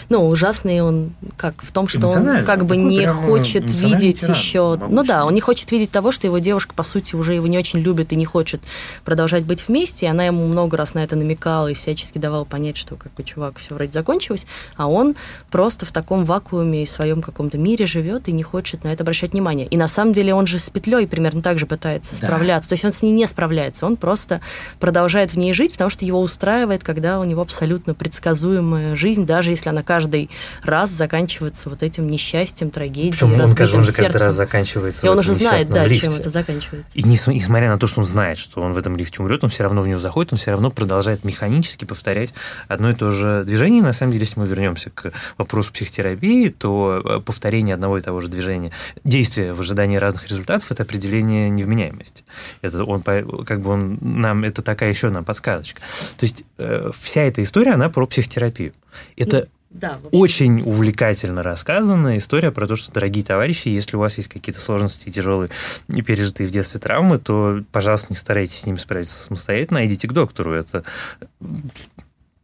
Ну, 0.08 0.28
ужасный 0.28 0.80
он 0.80 1.12
как 1.36 1.62
в 1.62 1.72
том, 1.72 1.88
что 1.88 2.08
он 2.08 2.44
как 2.44 2.66
бы 2.66 2.76
не 2.76 3.06
хочет 3.06 3.70
видеть 3.70 4.20
тиран, 4.20 4.34
еще... 4.34 4.78
Ну 4.88 5.04
да, 5.04 5.24
он 5.24 5.34
не 5.34 5.40
хочет 5.40 5.70
видеть 5.70 5.90
того, 5.90 6.12
что 6.12 6.26
его 6.26 6.38
девушка, 6.38 6.74
по 6.74 6.82
сути, 6.82 7.14
уже 7.14 7.34
его 7.34 7.46
не 7.46 7.58
очень 7.58 7.80
любит 7.80 8.12
и 8.12 8.16
не 8.16 8.24
хочет 8.24 8.60
продолжать 9.04 9.44
быть 9.44 9.66
вместе. 9.68 10.06
И 10.06 10.08
она 10.08 10.26
ему 10.26 10.46
много 10.46 10.76
раз 10.76 10.94
на 10.94 11.04
это 11.04 11.16
намекала 11.16 11.68
и 11.68 11.74
всячески 11.74 12.18
давала 12.18 12.44
понять, 12.44 12.76
что 12.76 12.96
как 12.96 13.12
бы 13.14 13.22
чувак, 13.22 13.58
все 13.58 13.74
вроде 13.74 13.92
закончилось, 13.92 14.46
а 14.76 14.88
он 14.88 15.14
просто 15.50 15.86
в 15.86 15.92
таком 15.92 16.24
вакууме 16.24 16.82
и 16.82 16.86
своем 16.86 17.22
каком-то 17.22 17.58
мире 17.58 17.86
живет 17.86 18.28
и 18.28 18.32
не 18.32 18.42
хочет 18.42 18.84
на 18.84 18.92
это 18.92 19.02
обращать 19.02 19.32
внимание. 19.32 19.66
И 19.66 19.76
на 19.76 19.88
самом 19.88 20.12
деле 20.12 20.34
он 20.34 20.46
же 20.46 20.58
с 20.58 20.70
петлей 20.70 21.06
примерно 21.06 21.42
так 21.42 21.58
же 21.58 21.66
пытается 21.66 22.20
да. 22.20 22.26
справляться. 22.26 22.68
То 22.68 22.74
есть 22.74 22.84
он 22.84 22.92
с 22.92 23.02
ней 23.02 23.12
не 23.12 23.26
справляется, 23.26 23.86
он 23.86 23.96
просто 23.96 24.40
продолжает 24.80 25.32
в 25.32 25.36
ней 25.36 25.52
жить, 25.52 25.72
потому 25.72 25.90
что 25.90 26.04
его 26.04 26.20
устраивает, 26.20 26.84
когда 26.84 27.20
у 27.20 27.24
него 27.24 27.42
абсолютно 27.42 27.94
предсказуемая 27.94 28.96
жизнь, 28.96 29.26
даже 29.26 29.50
если 29.50 29.68
она 29.68 29.82
каждый 29.92 30.30
раз 30.62 30.88
заканчивается 30.88 31.68
вот 31.68 31.82
этим 31.82 32.06
несчастьем, 32.06 32.70
трагедией, 32.70 33.10
Причем 33.10 33.38
он, 33.38 33.54
каждый, 33.54 33.76
он 33.76 33.84
же 33.84 33.92
каждый 33.92 34.16
раз 34.22 34.32
заканчивается 34.32 35.06
И 35.06 35.10
он 35.10 35.18
уже 35.18 35.34
знает, 35.34 35.68
да, 35.68 35.84
лифте. 35.84 36.06
чем 36.06 36.14
это 36.14 36.30
заканчивается. 36.30 36.90
И 36.94 37.02
несмотря 37.02 37.68
на 37.68 37.78
то, 37.78 37.86
что 37.86 38.00
он 38.00 38.06
знает, 38.06 38.38
что 38.38 38.62
он 38.62 38.72
в 38.72 38.78
этом 38.78 38.96
лифте 38.96 39.20
умрет, 39.20 39.44
он 39.44 39.50
все 39.50 39.64
равно 39.64 39.82
в 39.82 39.88
него 39.88 39.98
заходит, 39.98 40.32
он 40.32 40.38
все 40.38 40.52
равно 40.52 40.70
продолжает 40.70 41.24
механически 41.24 41.84
повторять 41.84 42.32
одно 42.68 42.88
и 42.88 42.94
то 42.94 43.10
же 43.10 43.44
движение. 43.44 43.80
И 43.80 43.82
на 43.82 43.92
самом 43.92 44.12
деле, 44.12 44.24
если 44.24 44.40
мы 44.40 44.46
вернемся 44.46 44.88
к 44.88 45.12
вопросу 45.36 45.70
психотерапии, 45.74 46.48
то 46.48 47.02
э, 47.04 47.20
повторение 47.20 47.74
одного 47.74 47.98
и 47.98 48.00
того 48.00 48.22
же 48.22 48.28
движения, 48.28 48.72
действие 49.04 49.52
в 49.52 49.60
ожидании 49.60 49.98
разных 49.98 50.26
результатов– 50.26 50.70
это 50.70 50.84
определение 50.84 51.50
невменяемости. 51.50 52.24
Это 52.62 52.82
он, 52.84 53.02
как 53.02 53.60
бы 53.60 53.70
он 53.72 53.98
нам, 54.00 54.44
это 54.44 54.62
такая 54.62 54.88
еще 54.88 55.08
одна 55.08 55.22
подсказочка. 55.22 55.82
То 56.16 56.24
есть 56.24 56.44
э, 56.56 56.90
вся 56.98 57.20
эта 57.20 57.42
история, 57.42 57.72
она 57.72 57.90
про 57.90 58.06
психотерапию. 58.06 58.72
Это 59.16 59.48
да, 59.72 59.98
Очень 60.10 60.60
увлекательно 60.62 61.42
рассказанная 61.42 62.18
история 62.18 62.52
про 62.52 62.66
то, 62.66 62.76
что, 62.76 62.92
дорогие 62.92 63.24
товарищи, 63.24 63.68
если 63.68 63.96
у 63.96 64.00
вас 64.00 64.16
есть 64.18 64.28
какие-то 64.28 64.60
сложности 64.60 65.10
тяжелые, 65.10 65.50
не 65.88 66.02
пережитые 66.02 66.46
в 66.46 66.50
детстве 66.50 66.78
травмы, 66.78 67.18
то, 67.18 67.62
пожалуйста, 67.72 68.08
не 68.10 68.16
старайтесь 68.16 68.60
с 68.60 68.66
ними 68.66 68.76
справиться 68.76 69.18
самостоятельно, 69.18 69.86
идите 69.86 70.06
к 70.08 70.12
доктору. 70.12 70.52
Это 70.52 70.84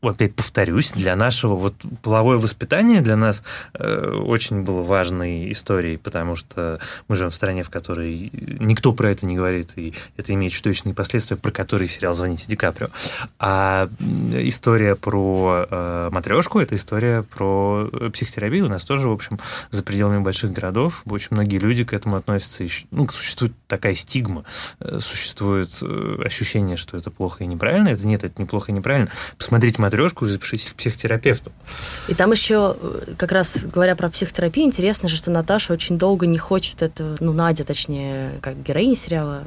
опять 0.03 0.35
повторюсь, 0.35 0.93
для 0.93 1.17
нашего 1.17 1.55
вот 1.55 1.75
половое 2.03 2.39
воспитание 2.39 3.01
для 3.01 3.17
нас 3.17 3.43
э, 3.75 4.11
очень 4.11 4.63
было 4.63 4.83
важной 4.83 5.51
историей, 5.53 5.97
потому 5.97 6.37
что 6.37 6.81
мы 7.09 7.17
живем 7.17 7.31
в 7.31 7.35
стране, 7.35 7.63
в 7.63 7.71
которой 7.71 8.31
никто 8.61 8.93
про 8.93 9.11
это 9.11 9.27
не 9.27 9.37
говорит, 9.37 9.73
и 9.77 9.95
это 10.17 10.33
имеет 10.35 10.53
чудовищные 10.53 10.95
последствия, 10.95 11.37
про 11.37 11.51
которые 11.51 11.89
сериал 11.89 12.15
«Звоните 12.15 12.47
Ди 12.49 12.57
Каприо». 12.57 12.89
А 13.39 13.89
история 14.33 14.95
про 14.95 15.67
э, 15.69 16.09
матрешку– 16.13 16.59
это 16.61 16.75
история 16.75 17.23
про 17.23 17.91
психотерапию. 18.13 18.67
У 18.67 18.69
нас 18.69 18.85
тоже, 18.85 19.09
в 19.09 19.13
общем, 19.13 19.39
за 19.71 19.83
пределами 19.83 20.21
больших 20.21 20.53
городов 20.53 21.03
очень 21.07 21.29
многие 21.31 21.59
люди 21.59 21.85
к 21.85 21.93
этому 21.93 22.17
относятся. 22.17 22.65
Ну, 22.91 23.09
существует 23.09 23.53
такая 23.67 23.95
стигма, 23.95 24.45
э, 24.81 24.99
существует 25.01 25.71
э, 25.83 26.23
ощущение, 26.25 26.77
что 26.77 26.97
это 26.97 27.11
плохо 27.11 27.45
и 27.45 27.47
неправильно. 27.47 27.89
Это 27.89 28.07
нет, 28.07 28.25
это 28.25 28.41
неплохо 28.41 28.73
и 28.73 28.75
неправильно. 28.75 29.11
Посмотрите 29.37 29.81
матрешку 29.89 30.27
и 30.27 30.29
запишись 30.29 30.71
к 30.71 30.75
психотерапевту. 30.75 31.51
И 32.09 32.15
там 32.15 32.33
еще, 32.33 32.77
как 33.17 33.33
раз 33.33 33.65
говоря 33.65 33.97
про 33.97 34.11
психотерапию, 34.11 34.67
интересно 34.67 35.09
же, 35.09 35.17
что 35.17 35.31
Наташа 35.31 35.73
очень 35.73 35.97
долго 35.97 36.27
не 36.27 36.39
хочет 36.39 36.83
это, 36.83 37.17
ну, 37.21 37.33
Надя, 37.33 37.65
точнее, 37.65 38.33
как 38.43 38.63
героиня 38.63 38.95
сериала, 38.95 39.45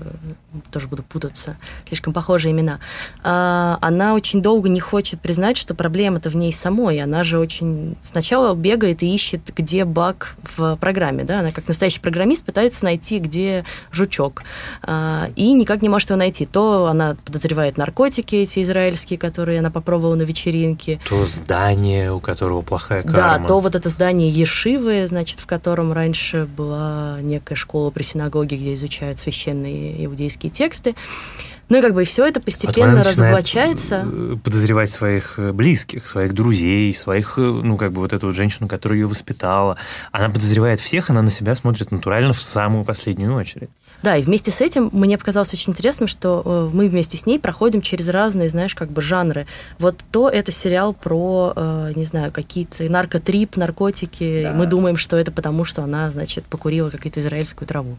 тоже 0.72 0.88
буду 0.88 1.04
путаться, 1.04 1.58
слишком 1.88 2.14
похожие 2.14 2.54
имена, 2.54 2.80
а, 3.24 3.78
она 3.82 4.16
очень 4.16 4.42
долго 4.42 4.68
не 4.70 4.80
хочет 4.80 5.22
признать, 5.22 5.58
что 5.58 5.76
проблема-то 5.76 6.30
в 6.30 6.36
ней 6.36 6.52
самой. 6.52 7.00
Она 7.02 7.24
же 7.24 7.38
очень 7.38 7.96
сначала 8.02 8.56
бегает 8.56 9.04
и 9.04 9.14
ищет, 9.14 9.52
где 9.56 9.86
баг 9.86 10.36
в 10.56 10.76
программе, 10.78 11.24
да, 11.24 11.40
она 11.40 11.52
как 11.52 11.68
настоящий 11.68 12.00
программист 12.00 12.44
пытается 12.44 12.84
найти, 12.86 13.20
где 13.20 13.64
жучок, 13.92 14.42
а, 14.82 15.30
и 15.36 15.54
никак 15.54 15.84
не 15.84 15.90
может 15.90 16.10
его 16.10 16.18
найти. 16.18 16.46
То 16.46 16.88
она 16.88 17.16
подозревает 17.26 17.78
наркотики 17.78 18.36
эти 18.36 18.64
израильские, 18.64 19.20
которые 19.20 19.60
она 19.60 19.70
попробовала 19.70 20.16
на 20.16 20.24
вечеринке. 20.32 21.00
То 21.08 21.26
здание, 21.26 22.12
у 22.12 22.20
которого 22.20 22.62
плохая 22.62 23.04
карма. 23.04 23.40
Да, 23.40 23.46
то 23.46 23.60
вот 23.60 23.76
это 23.76 23.90
здание 23.90 24.30
Ешивы, 24.30 25.06
значит, 25.08 25.40
в 25.40 25.48
котором 25.48 25.92
раньше 25.92 26.48
была 26.58 27.20
некая 27.22 27.56
школа 27.56 27.90
при 27.92 28.04
синагоге, 28.04 28.58
где 28.58 28.74
изучают 28.74 29.20
священные 29.20 30.06
иудейские 30.06 30.52
тексты. 30.52 30.96
Ну 31.72 31.78
и 31.78 31.82
как 31.82 31.94
бы 31.94 32.04
все 32.04 32.26
это 32.26 32.42
постепенно 32.42 32.98
вот 32.98 33.06
разоблачается. 33.06 34.06
Э, 34.06 34.36
подозревать 34.44 34.90
своих 34.90 35.40
э, 35.40 35.54
близких, 35.54 36.06
своих 36.06 36.34
друзей, 36.34 36.94
своих, 36.94 37.36
э, 37.38 37.42
ну 37.42 37.78
как 37.78 37.94
бы 37.94 38.02
вот 38.02 38.12
эту 38.12 38.26
вот 38.26 38.36
женщину, 38.36 38.68
которая 38.68 39.00
ее 39.00 39.08
воспитала. 39.08 39.78
Она 40.12 40.28
подозревает 40.28 40.82
всех, 40.82 41.10
она 41.10 41.22
на 41.22 41.30
себя 41.30 41.56
смотрит 41.56 41.92
натурально 41.92 42.34
в 42.34 42.42
самую 42.42 42.84
последнюю 42.84 43.34
очередь. 43.36 43.70
Да, 44.04 44.18
и 44.18 44.24
вместе 44.24 44.52
с 44.52 44.62
этим 44.62 44.90
мне 44.92 45.18
показалось 45.18 45.54
очень 45.54 45.72
интересным, 45.72 46.08
что 46.08 46.42
э, 46.44 46.70
мы 46.74 46.88
вместе 46.88 47.18
с 47.18 47.26
ней 47.26 47.40
проходим 47.40 47.82
через 47.82 48.10
разные, 48.10 48.50
знаешь, 48.50 48.74
как 48.74 48.90
бы 48.90 49.02
жанры. 49.02 49.46
Вот 49.80 50.04
то 50.12 50.30
это 50.30 50.52
сериал 50.52 50.94
про, 50.94 51.54
э, 51.56 51.92
не 51.96 52.04
знаю, 52.04 52.32
какие-то 52.32 52.84
наркотрип, 52.84 53.58
наркотики. 53.58 54.44
Да. 54.44 54.54
Мы 54.54 54.66
думаем, 54.66 54.98
что 54.98 55.18
это 55.18 55.32
потому, 55.32 55.66
что 55.66 55.84
она, 55.84 56.10
значит, 56.12 56.46
покурила 56.46 56.90
какую-то 56.90 57.20
израильскую 57.20 57.68
траву. 57.68 57.98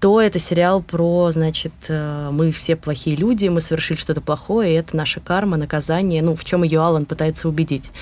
То 0.00 0.20
это 0.20 0.38
сериал 0.38 0.82
про, 0.82 1.30
значит, 1.30 1.72
э, 1.88 2.30
мы 2.32 2.50
все 2.50 2.74
плохие 2.76 3.16
люди, 3.16 3.46
мы 3.48 3.60
совершили 3.60 3.98
что-то 3.98 4.20
плохое, 4.20 4.72
и 4.72 4.74
это 4.74 4.96
наша 4.96 5.20
карма, 5.20 5.56
наказание, 5.56 6.22
ну, 6.22 6.34
в 6.34 6.44
чем 6.44 6.64
ее 6.64 6.80
Алан 6.80 7.06
пытается 7.06 7.48
убедить. 7.48 7.92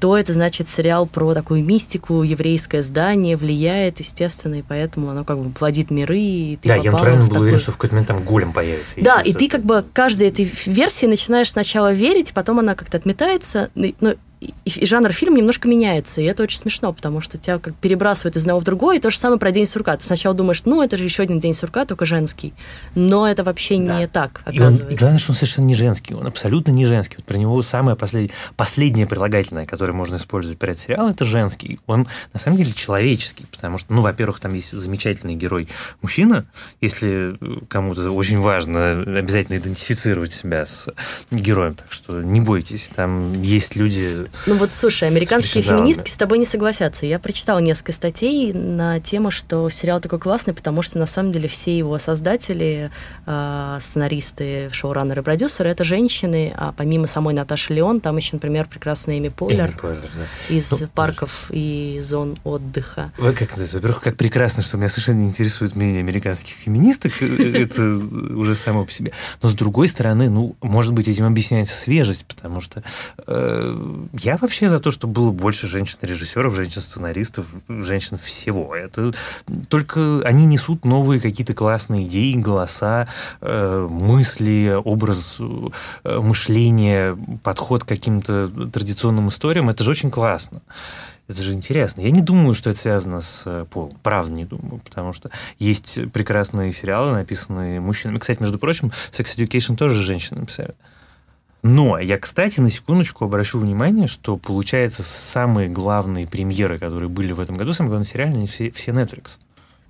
То 0.00 0.16
это, 0.16 0.32
значит, 0.32 0.68
сериал 0.68 1.06
про 1.06 1.34
такую 1.34 1.64
мистику, 1.64 2.22
еврейское 2.22 2.82
здание 2.82 3.36
влияет, 3.36 3.98
естественно, 3.98 4.56
и 4.56 4.62
поэтому 4.62 5.10
оно 5.10 5.24
как 5.24 5.38
бы 5.38 5.50
плодит 5.50 5.90
миры, 5.90 6.18
и 6.18 6.58
ты 6.62 6.68
да, 6.68 6.76
я 6.76 6.92
натурально 6.92 7.22
был 7.22 7.28
такой... 7.28 7.42
уверен, 7.42 7.58
что 7.58 7.72
в 7.72 7.74
какой-то 7.74 7.96
момент 7.96 8.08
там 8.08 8.24
голем 8.24 8.52
появится. 8.52 8.94
Да, 9.00 9.20
и 9.20 9.32
ты 9.32 9.48
как 9.48 9.64
бы 9.64 9.84
каждой 9.92 10.28
этой 10.28 10.50
версии 10.66 11.06
начинаешь 11.06 11.50
сначала 11.50 11.92
верить, 11.92 12.32
потом 12.32 12.60
она 12.60 12.76
как-то 12.76 12.96
отметается. 12.96 13.70
Ну, 13.74 13.92
и, 14.40 14.52
и 14.64 14.86
жанр 14.86 15.12
фильма 15.12 15.38
немножко 15.38 15.68
меняется, 15.68 16.20
и 16.20 16.24
это 16.24 16.42
очень 16.42 16.58
смешно, 16.58 16.92
потому 16.92 17.20
что 17.20 17.38
тебя 17.38 17.58
как 17.58 17.74
перебрасывает 17.74 18.36
из 18.36 18.42
одного 18.42 18.60
в 18.60 18.64
другое, 18.64 18.98
и 18.98 19.00
то 19.00 19.10
же 19.10 19.18
самое 19.18 19.40
про 19.40 19.50
День 19.50 19.66
сурка. 19.66 19.96
Ты 19.96 20.04
сначала 20.04 20.34
думаешь, 20.34 20.62
ну, 20.64 20.82
это 20.82 20.96
же 20.96 21.04
еще 21.04 21.22
один 21.22 21.40
День 21.40 21.54
сурка, 21.54 21.84
только 21.84 22.04
женский. 22.04 22.54
Но 22.94 23.28
это 23.28 23.42
вообще 23.42 23.78
да. 23.78 23.98
не 23.98 24.06
так, 24.06 24.42
оказывается. 24.44 24.82
И, 24.82 24.86
он, 24.86 24.92
и 24.92 24.96
главное, 24.96 25.18
что 25.18 25.32
он 25.32 25.36
совершенно 25.36 25.66
не 25.66 25.74
женский, 25.74 26.14
он 26.14 26.26
абсолютно 26.26 26.70
не 26.70 26.86
женский. 26.86 27.16
Вот 27.18 27.26
про 27.26 27.36
него 27.36 27.60
самое 27.62 27.96
послед... 27.96 28.30
последнее 28.56 29.06
прилагательное, 29.06 29.66
которое 29.66 29.92
можно 29.92 30.16
использовать 30.16 30.58
про 30.58 30.70
этот 30.70 30.82
сериал, 30.82 31.08
это 31.08 31.24
женский. 31.24 31.80
Он 31.86 32.06
на 32.32 32.38
самом 32.38 32.58
деле 32.58 32.72
человеческий, 32.72 33.46
потому 33.50 33.78
что, 33.78 33.92
ну, 33.92 34.02
во-первых, 34.02 34.40
там 34.40 34.54
есть 34.54 34.70
замечательный 34.70 35.34
герой 35.34 35.68
мужчина, 36.02 36.46
если 36.80 37.38
кому-то 37.68 38.10
очень 38.12 38.38
важно 38.38 38.90
обязательно 39.18 39.56
идентифицировать 39.56 40.32
себя 40.32 40.64
с 40.64 40.88
героем, 41.30 41.74
так 41.74 41.90
что 41.90 42.22
не 42.22 42.40
бойтесь, 42.40 42.90
там 42.94 43.42
есть 43.42 43.76
люди 43.76 44.27
ну 44.46 44.54
вот, 44.54 44.72
слушай, 44.72 45.08
американские 45.08 45.62
феминистки 45.62 46.10
с 46.10 46.16
тобой 46.16 46.38
не 46.38 46.44
согласятся. 46.44 47.06
Я 47.06 47.18
прочитала 47.18 47.58
несколько 47.58 47.92
статей 47.92 48.52
на 48.52 49.00
тему, 49.00 49.30
что 49.30 49.68
сериал 49.70 50.00
такой 50.00 50.18
классный, 50.18 50.54
потому 50.54 50.82
что 50.82 50.98
на 50.98 51.06
самом 51.06 51.32
деле 51.32 51.48
все 51.48 51.76
его 51.76 51.98
создатели, 51.98 52.90
э, 53.26 53.78
сценаристы, 53.80 54.70
шоураннеры, 54.72 55.22
продюсеры, 55.22 55.70
это 55.70 55.84
женщины, 55.84 56.52
а 56.56 56.72
помимо 56.72 57.06
самой 57.06 57.34
Наташи 57.34 57.72
Леон, 57.72 58.00
там 58.00 58.16
еще, 58.16 58.30
например, 58.34 58.66
прекрасная 58.68 59.18
Эми 59.18 59.28
Поллер, 59.28 59.70
Эми 59.70 59.76
Поллер 59.76 60.00
да. 60.14 60.54
из 60.54 60.70
ну, 60.70 60.88
парков 60.94 61.50
и 61.50 61.98
зон 62.02 62.36
отдыха. 62.44 63.12
Как, 63.16 63.56
во-первых, 63.56 64.00
как 64.00 64.16
прекрасно, 64.16 64.62
что 64.62 64.76
меня 64.76 64.88
совершенно 64.88 65.20
не 65.20 65.28
интересует 65.28 65.76
мнение 65.76 66.00
американских 66.00 66.54
феминисток, 66.54 67.22
э, 67.22 67.62
это 67.62 67.82
уже 67.82 68.54
само 68.54 68.84
по 68.84 68.90
себе. 68.90 69.12
Но 69.42 69.48
с 69.48 69.54
другой 69.54 69.88
стороны, 69.88 70.30
ну, 70.30 70.56
может 70.62 70.92
быть, 70.92 71.08
этим 71.08 71.26
объясняется 71.26 71.74
свежесть, 71.74 72.24
потому 72.26 72.60
что 72.60 72.82
э, 73.26 74.06
я 74.20 74.36
вообще 74.36 74.68
за 74.68 74.78
то, 74.78 74.90
чтобы 74.90 75.14
было 75.14 75.30
больше 75.30 75.66
женщин-режиссеров, 75.68 76.54
женщин-сценаристов, 76.54 77.46
женщин 77.68 78.18
всего. 78.18 78.74
Это 78.74 79.12
только 79.68 80.20
они 80.24 80.46
несут 80.46 80.84
новые 80.84 81.20
какие-то 81.20 81.54
классные 81.54 82.04
идеи, 82.04 82.34
голоса, 82.34 83.08
э, 83.40 83.86
мысли, 83.90 84.80
образ 84.84 85.38
э, 85.40 86.20
мышления, 86.20 87.18
подход 87.42 87.84
к 87.84 87.88
каким-то 87.88 88.48
традиционным 88.70 89.28
историям. 89.28 89.70
Это 89.70 89.84
же 89.84 89.90
очень 89.90 90.10
классно. 90.10 90.60
Это 91.28 91.42
же 91.42 91.52
интересно. 91.52 92.00
Я 92.00 92.10
не 92.10 92.22
думаю, 92.22 92.54
что 92.54 92.70
это 92.70 92.78
связано 92.78 93.20
с 93.20 93.42
э, 93.44 93.66
полом. 93.70 93.92
Правда 94.02 94.32
не 94.32 94.46
думаю, 94.46 94.80
потому 94.82 95.12
что 95.12 95.30
есть 95.58 96.10
прекрасные 96.12 96.72
сериалы, 96.72 97.12
написанные 97.12 97.80
мужчинами. 97.80 98.18
Кстати, 98.18 98.40
между 98.40 98.58
прочим, 98.58 98.92
Sex 99.10 99.36
Education 99.36 99.76
тоже 99.76 100.02
женщины 100.02 100.40
написали. 100.40 100.74
Но 101.62 101.98
я, 101.98 102.18
кстати, 102.18 102.60
на 102.60 102.70
секундочку 102.70 103.24
обращу 103.24 103.58
внимание, 103.58 104.06
что, 104.06 104.36
получается, 104.36 105.02
самые 105.02 105.68
главные 105.68 106.26
премьеры, 106.26 106.78
которые 106.78 107.08
были 107.08 107.32
в 107.32 107.40
этом 107.40 107.56
году, 107.56 107.72
самые 107.72 107.90
главные 107.90 108.06
сериалы, 108.06 108.32
они 108.32 108.46
все, 108.46 108.70
все 108.70 108.92
Netflix. 108.92 109.38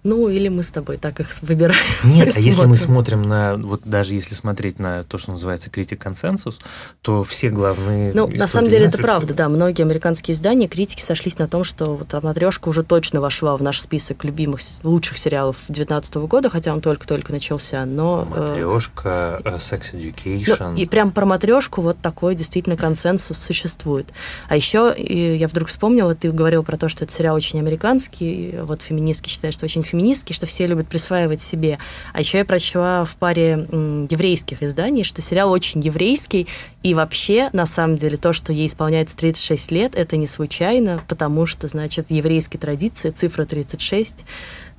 Ну, 0.05 0.29
или 0.29 0.49
мы 0.49 0.63
с 0.63 0.71
тобой 0.71 0.97
так 0.97 1.19
их 1.19 1.29
выбираем. 1.43 1.81
Нет, 2.05 2.37
а 2.37 2.39
если 2.39 2.67
мы 2.67 2.77
смотрим 2.77 3.23
на, 3.23 3.57
вот 3.57 3.83
даже 3.85 4.15
если 4.15 4.35
смотреть 4.35 4.79
на 4.79 5.03
то, 5.03 5.19
что 5.19 5.33
называется 5.33 5.71
критик 5.71 6.01
консенсус, 6.01 6.59
то 7.03 7.25
все 7.25 7.49
главные... 7.49 8.13
Ну, 8.15 8.29
на 8.29 8.47
самом 8.47 8.71
деле 8.71 8.87
это 8.87 8.99
правда, 8.99 9.35
да. 9.35 9.49
Многие 9.49 9.83
американские 9.83 10.35
издания, 10.35 10.69
критики 10.69 11.03
сошлись 11.03 11.39
на 11.39 11.49
том, 11.49 11.65
что 11.65 11.97
вот 11.97 12.23
«Матрешка» 12.23 12.69
уже 12.69 12.85
точно 12.85 13.21
вошла 13.21 13.57
в 13.57 13.63
наш 13.63 13.81
список 13.81 14.25
любимых, 14.25 14.61
лучших 14.85 15.19
сериалов 15.19 15.57
2019 15.67 16.15
года, 16.29 16.49
хотя 16.49 16.73
он 16.73 16.81
только-только 16.81 17.33
начался, 17.33 17.85
но... 17.85 18.25
«Матрешка», 18.25 19.41
э, 19.45 19.57
«Sex 19.57 19.95
Education». 19.95 20.73
Ну, 20.73 20.77
и 20.77 20.87
прям 20.87 21.11
про 21.11 21.27
«Матрешку» 21.27 21.83
вот 21.83 21.99
такой 22.01 22.37
действительно 22.37 22.77
консенсус 22.77 23.39
существует. 23.39 24.07
А 24.49 24.55
еще 24.55 24.95
я 24.97 25.49
вдруг 25.49 25.69
вспомнила, 25.69 26.15
ты 26.15 26.31
говорил 26.31 26.63
про 26.63 26.77
то, 26.77 26.89
что 26.89 27.05
это 27.05 27.13
сериал 27.13 27.35
очень 27.35 27.59
американский, 27.59 28.55
вот 28.63 28.83
феминистки 28.83 29.29
считают, 29.29 29.55
что 29.55 29.65
очень 29.65 29.83
феминистки, 29.89 30.33
что 30.33 30.47
все 30.47 30.67
любят 30.67 30.89
присваивать 30.89 31.41
себе. 31.41 31.79
А 32.13 32.21
еще 32.21 32.39
я 32.39 32.45
прочла 32.45 33.05
в 33.05 33.17
паре 33.17 33.67
еврейских 34.11 34.63
изданий, 34.63 35.05
что 35.05 35.23
сериал 35.23 35.51
очень 35.51 35.81
еврейский, 35.81 36.47
и 36.83 36.95
вообще, 36.95 37.51
на 37.53 37.67
самом 37.67 37.97
деле, 37.97 38.17
то, 38.17 38.33
что 38.33 38.53
ей 38.53 38.67
исполняется 38.67 39.17
36 39.17 39.73
лет, 39.73 39.95
это 39.97 40.17
не 40.17 40.27
случайно, 40.27 41.03
потому 41.09 41.47
что, 41.47 41.67
значит, 41.67 42.09
в 42.09 42.13
еврейской 42.13 42.59
традиции 42.59 43.11
цифра 43.11 43.45
36 43.45 44.25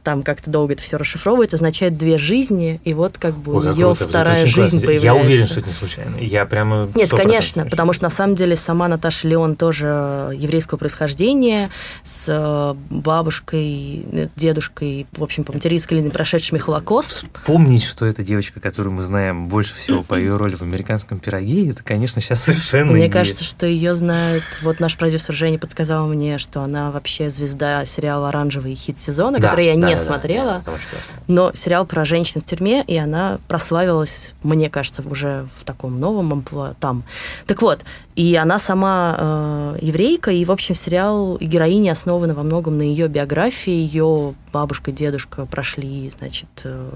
там 0.03 0.23
как-то 0.23 0.49
долго 0.49 0.73
это 0.73 0.83
все 0.83 0.97
расшифровывается, 0.97 1.55
означает 1.55 1.97
две 1.97 2.17
жизни, 2.17 2.79
и 2.83 2.93
вот 2.93 3.17
как 3.17 3.35
бы 3.35 3.53
Ой, 3.55 3.67
у 3.67 3.73
нее 3.73 3.95
вторая 3.95 4.45
жизнь 4.45 4.55
классно. 4.55 4.79
появляется. 4.81 5.05
Я 5.05 5.15
уверен, 5.15 5.45
что 5.45 5.59
это 5.59 5.69
не 5.69 5.75
случайно. 5.75 6.17
Я 6.17 6.45
прямо 6.45 6.87
Нет, 6.95 7.09
конечно, 7.11 7.65
потому 7.65 7.93
что 7.93 8.03
на 8.03 8.09
самом 8.09 8.35
деле 8.35 8.55
сама 8.55 8.87
Наташа 8.87 9.27
Леон 9.27 9.55
тоже 9.55 9.87
еврейского 10.35 10.77
происхождения, 10.77 11.69
с 12.03 12.25
э, 12.27 12.75
бабушкой, 12.89 14.05
э, 14.11 14.27
дедушкой, 14.35 15.07
в 15.11 15.23
общем, 15.23 15.43
по 15.43 15.53
материнской 15.53 15.97
линии 15.97 16.09
прошедшими 16.09 16.59
Холокост. 16.59 17.25
Помнить, 17.45 17.83
что 17.83 18.05
эта 18.05 18.23
девочка, 18.23 18.59
которую 18.59 18.93
мы 18.93 19.03
знаем 19.03 19.47
больше 19.47 19.75
всего 19.75 20.03
по 20.03 20.15
ее 20.15 20.37
роли 20.37 20.55
в 20.55 20.61
«Американском 20.61 21.19
пироге», 21.19 21.69
это, 21.69 21.83
конечно, 21.83 22.21
сейчас 22.21 22.43
совершенно 22.43 22.91
Мне 22.91 23.09
кажется, 23.09 23.43
что 23.43 23.65
ее 23.65 23.93
знают... 23.93 24.43
Вот 24.61 24.79
наш 24.79 24.97
продюсер 24.97 25.33
Женя 25.33 25.59
подсказал 25.59 26.07
мне, 26.07 26.37
что 26.37 26.61
она 26.61 26.91
вообще 26.91 27.29
звезда 27.29 27.85
сериала 27.85 28.29
«Оранжевый 28.29 28.75
хит 28.75 28.99
сезона», 28.99 29.39
да, 29.39 29.49
который 29.49 29.67
я 29.67 29.75
не 29.89 29.97
смотрела. 29.97 30.63
Но 31.27 31.51
сериал 31.53 31.85
про 31.85 32.05
женщин 32.05 32.41
в 32.41 32.45
тюрьме, 32.45 32.83
и 32.85 32.97
она 32.97 33.39
прославилась, 33.47 34.33
мне 34.43 34.69
кажется, 34.69 35.03
уже 35.05 35.47
в 35.55 35.63
таком 35.63 35.99
новом 35.99 36.31
амплуа 36.33 36.75
там. 36.79 37.03
Так 37.45 37.61
вот, 37.61 37.83
и 38.15 38.35
она 38.35 38.59
сама 38.59 39.15
э, 39.17 39.77
еврейка, 39.81 40.31
и, 40.31 40.43
в 40.43 40.51
общем, 40.51 40.75
сериал 40.75 41.37
и 41.37 41.45
героиня 41.45 41.93
основаны 41.93 42.33
во 42.33 42.43
многом 42.43 42.77
на 42.77 42.81
ее 42.81 43.07
биографии. 43.07 43.71
Ее 43.71 44.35
бабушка, 44.51 44.91
дедушка 44.91 45.45
прошли, 45.45 46.09
значит, 46.09 46.49
э, 46.63 46.89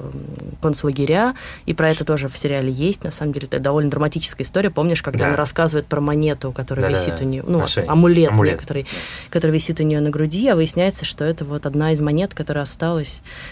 концлагеря, 0.62 1.36
и 1.66 1.74
про 1.74 1.92
это 1.92 2.04
тоже 2.04 2.28
в 2.28 2.38
сериале 2.38 2.72
есть. 2.72 3.04
На 3.04 3.12
самом 3.12 3.34
деле, 3.34 3.48
это 3.48 3.60
довольно 3.60 3.90
драматическая 3.90 4.46
история. 4.46 4.70
Помнишь, 4.70 5.02
когда 5.02 5.20
да. 5.20 5.28
она 5.28 5.36
рассказывает 5.38 5.86
про 5.88 6.02
монету, 6.02 6.52
которая 6.52 6.88
да, 6.88 6.92
висит 6.92 7.16
да, 7.16 7.24
у 7.24 7.28
нее, 7.28 7.44
ну, 7.48 7.64
амулет, 7.88 8.32
амулет. 8.32 8.60
Который, 8.60 8.86
который 9.30 9.52
висит 9.52 9.80
у 9.80 9.84
нее 9.84 10.02
на 10.02 10.10
груди, 10.10 10.48
а 10.50 10.56
выясняется, 10.56 11.06
что 11.06 11.24
это 11.24 11.46
вот 11.46 11.66
одна 11.66 11.94
из 11.94 12.02
монет, 12.02 12.34
которая 12.34 12.64
осталась 12.64 12.83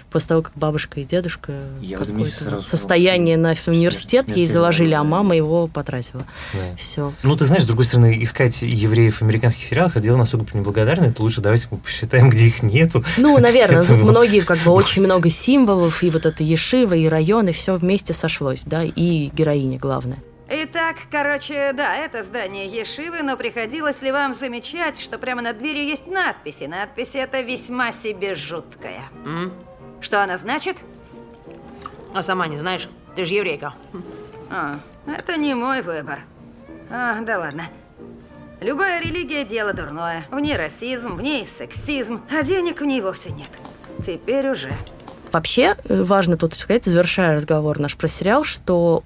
после 0.10 0.28
того, 0.30 0.42
как 0.42 0.54
бабушка 0.56 1.00
и 1.00 1.04
дедушка 1.04 1.54
какое-то 1.98 2.62
состояние 2.64 3.38
на 3.38 3.56
университет 3.68 4.36
ей 4.36 4.48
заложили, 4.48 4.94
а 4.94 5.04
мама 5.04 5.36
его 5.36 5.68
потратила. 5.68 6.24
Да. 6.54 6.76
Все. 6.78 7.14
Ну, 7.24 7.36
ты 7.36 7.46
знаешь, 7.46 7.64
с 7.64 7.68
другой 7.68 7.86
стороны, 7.86 8.22
искать 8.22 8.62
евреев 8.62 9.18
в 9.18 9.22
американских 9.22 9.64
сериалах, 9.64 9.94
это 9.94 10.04
дело 10.04 10.18
настолько 10.18 10.58
неблагодарное, 10.58 11.10
это 11.10 11.22
лучше 11.22 11.42
давайте 11.42 11.68
мы 11.72 11.78
посчитаем, 11.78 12.30
где 12.30 12.46
их 12.48 12.64
нету. 12.64 13.04
Ну, 13.18 13.38
наверное, 13.40 13.84
тут 13.84 13.98
многие, 14.04 14.42
как 14.42 14.60
бы, 14.60 14.72
очень 14.72 15.04
много 15.04 15.30
символов, 15.30 16.04
и 16.04 16.10
вот 16.10 16.26
это 16.26 16.44
Ешива, 16.44 16.94
и 16.94 17.08
район, 17.08 17.48
и 17.48 17.52
все 17.52 17.76
вместе 17.78 18.14
сошлось, 18.14 18.62
да, 18.66 18.84
и 18.84 19.30
героиня 19.34 19.78
главная. 19.78 20.20
Итак, 20.54 20.98
короче, 21.10 21.72
да, 21.72 21.96
это 21.96 22.24
здание 22.24 22.66
Ешивы, 22.66 23.22
но 23.22 23.38
приходилось 23.38 24.02
ли 24.02 24.12
вам 24.12 24.34
замечать, 24.34 25.00
что 25.00 25.18
прямо 25.18 25.42
над 25.42 25.60
дверью 25.60 25.86
есть 25.86 26.08
надписи? 26.08 26.66
Надпись 26.66 27.16
эта 27.16 27.40
весьма 27.40 27.94
себе 27.94 28.34
жуткая. 28.34 29.04
Mm? 29.24 29.54
Что 30.02 30.22
она 30.22 30.38
значит? 30.38 30.76
А 32.14 32.22
сама 32.22 32.48
не 32.48 32.58
знаешь? 32.58 32.90
Ты 33.16 33.24
же 33.24 33.34
еврейка. 33.36 33.76
А, 34.50 34.76
это 35.08 35.38
не 35.38 35.54
мой 35.54 35.82
выбор. 35.82 36.20
А, 36.90 37.22
да 37.22 37.40
ладно. 37.40 37.64
Любая 38.60 39.00
религия– 39.00 39.44
дело 39.46 39.72
дурное. 39.72 40.26
В 40.32 40.40
ней 40.42 40.58
расизм, 40.58 41.16
в 41.16 41.22
ней 41.22 41.46
сексизм, 41.46 42.26
а 42.30 42.44
денег 42.44 42.82
в 42.82 42.86
ней 42.86 43.00
вовсе 43.00 43.32
нет. 43.32 43.50
Теперь 44.06 44.50
уже. 44.50 44.74
Вообще, 45.32 45.76
э, 45.86 46.04
важно 46.04 46.38
тут 46.38 46.54
сказать, 46.54 46.86
завершая 46.86 47.36
разговор 47.36 47.80
наш 47.80 47.96
про 47.96 48.08
сериал, 48.08 48.44
что 48.44 49.04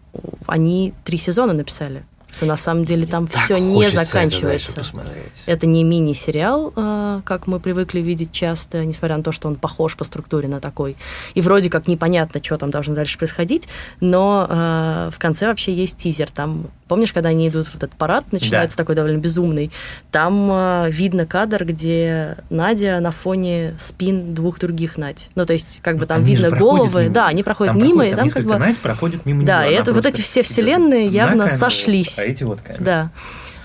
они 0.47 0.93
три 1.03 1.17
сезона 1.17 1.53
написали 1.53 2.03
что 2.35 2.45
на 2.45 2.57
самом 2.57 2.85
деле 2.85 3.05
там 3.05 3.27
так 3.27 3.43
все 3.45 3.57
не 3.57 3.89
заканчивается. 3.89 4.81
Это, 4.81 5.03
это 5.45 5.65
не 5.67 5.83
мини-сериал, 5.83 6.73
а, 6.75 7.21
как 7.23 7.47
мы 7.47 7.59
привыкли 7.59 7.99
видеть 7.99 8.31
часто, 8.31 8.83
несмотря 8.83 9.17
на 9.17 9.23
то, 9.23 9.31
что 9.31 9.47
он 9.47 9.55
похож 9.55 9.95
по 9.95 10.03
структуре 10.03 10.47
на 10.47 10.59
такой. 10.59 10.97
И 11.33 11.41
вроде 11.41 11.69
как 11.69 11.87
непонятно, 11.87 12.43
что 12.43 12.57
там 12.57 12.71
должно 12.71 12.93
дальше 12.93 13.17
происходить, 13.17 13.69
но 14.01 14.47
э, 14.49 15.09
в 15.13 15.19
конце 15.19 15.47
вообще 15.47 15.73
есть 15.73 15.97
тизер. 15.97 16.29
Там, 16.29 16.67
помнишь, 16.87 17.13
когда 17.13 17.29
они 17.29 17.49
идут 17.49 17.67
в 17.67 17.75
этот 17.75 17.91
парад, 17.91 18.31
начинается 18.31 18.77
да. 18.77 18.83
такой 18.83 18.95
довольно 18.95 19.19
безумный, 19.19 19.71
там 20.11 20.49
э, 20.51 20.89
видно 20.91 21.25
кадр, 21.25 21.65
где 21.65 22.37
Надя 22.49 22.99
на 22.99 23.11
фоне 23.11 23.73
спин 23.77 24.33
двух 24.33 24.59
других 24.59 24.97
Надь. 24.97 25.29
Ну, 25.35 25.45
то 25.45 25.53
есть, 25.53 25.79
как 25.81 25.97
бы 25.97 26.05
там 26.05 26.17
они 26.17 26.35
видно 26.35 26.51
головы. 26.51 27.03
Мимо. 27.03 27.13
Да, 27.13 27.27
они 27.27 27.43
проходят 27.43 27.73
там 27.73 27.81
мимо, 27.81 28.05
проходит, 28.05 28.13
и 28.13 28.15
там 28.15 28.29
как 28.29 28.43
бы... 28.45 28.57
Надь 28.57 28.77
проходят 28.77 29.25
мимо 29.25 29.43
Да, 29.43 29.63
него, 29.63 29.71
и 29.71 29.75
это 29.79 29.93
вот 29.93 30.05
эти 30.05 30.21
все 30.21 30.41
вселенные 30.41 31.05
явно 31.05 31.49
сошлись 31.49 32.17
эти 32.19 32.43
вот 32.43 32.61
камеры. 32.61 32.83
Да 32.83 33.11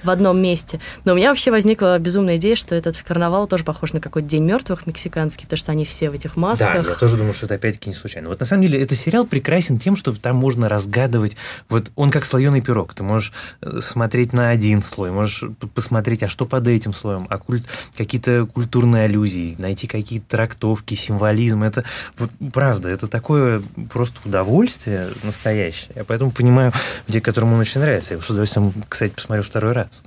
в 0.03 0.11
одном 0.11 0.41
месте. 0.41 0.81
Но 1.05 1.13
у 1.13 1.17
меня 1.17 1.29
вообще 1.29 1.51
возникла 1.51 1.99
безумная 1.99 2.37
идея, 2.37 2.57
что 2.57 2.75
этот 2.75 2.97
карнавал 3.03 3.47
тоже 3.47 3.65
похож 3.65 3.93
на 3.93 4.01
какой-то 4.01 4.29
День 4.29 4.45
мертвых 4.45 4.87
мексиканский, 4.87 5.45
потому 5.45 5.59
что 5.59 5.73
они 5.73 5.85
все 5.85 6.11
в 6.11 6.15
этих 6.15 6.37
масках. 6.37 6.85
Да, 6.85 6.91
я 6.91 6.97
тоже 6.97 7.17
думаю, 7.17 7.35
что 7.35 7.47
это 7.47 7.57
опять-таки 7.57 7.91
не 7.91 7.95
случайно. 7.95 8.29
Вот 8.29 8.41
на 8.41 8.47
самом 8.47 8.63
деле 8.63 8.81
этот 8.81 8.99
сериал 8.99 9.27
прекрасен 9.27 9.79
тем, 9.79 9.97
что 9.97 10.13
там 10.13 10.37
можно 10.37 10.69
разгадывать. 10.69 11.37
Вот 11.69 11.91
он 11.97 12.11
как 12.11 12.25
слоеный 12.25 12.61
пирог. 12.61 12.95
Ты 12.95 13.03
можешь 13.03 13.33
э, 13.61 13.81
смотреть 13.81 14.33
на 14.33 14.51
один 14.51 14.83
слой, 14.83 15.11
можешь 15.11 15.45
посмотреть, 15.75 16.23
а 16.23 16.29
что 16.29 16.47
под 16.47 16.67
этим 16.69 16.93
слоем, 16.93 17.27
а 17.29 17.39
культ, 17.39 17.65
какие-то 17.97 18.47
культурные 18.47 19.05
аллюзии, 19.05 19.57
найти 19.59 19.87
какие-то 19.87 20.27
трактовки, 20.29 20.95
символизм. 20.95 21.63
Это 21.63 21.85
вот 22.19 22.31
правда, 22.53 22.89
это 22.89 23.07
такое 23.07 23.63
просто 23.91 24.17
удовольствие 24.25 25.09
настоящее. 25.23 25.93
Я 25.97 26.05
поэтому 26.05 26.31
понимаю 26.31 26.73
людей, 27.07 27.21
которым 27.21 27.53
он 27.53 27.61
очень 27.61 27.81
нравится. 27.81 28.15
Я 28.15 28.21
с 28.21 28.31
удовольствием, 28.31 28.73
кстати, 28.89 29.13
посмотрю 29.13 29.43
второй 29.43 29.73
раз 29.73 29.90
раз. 29.91 30.03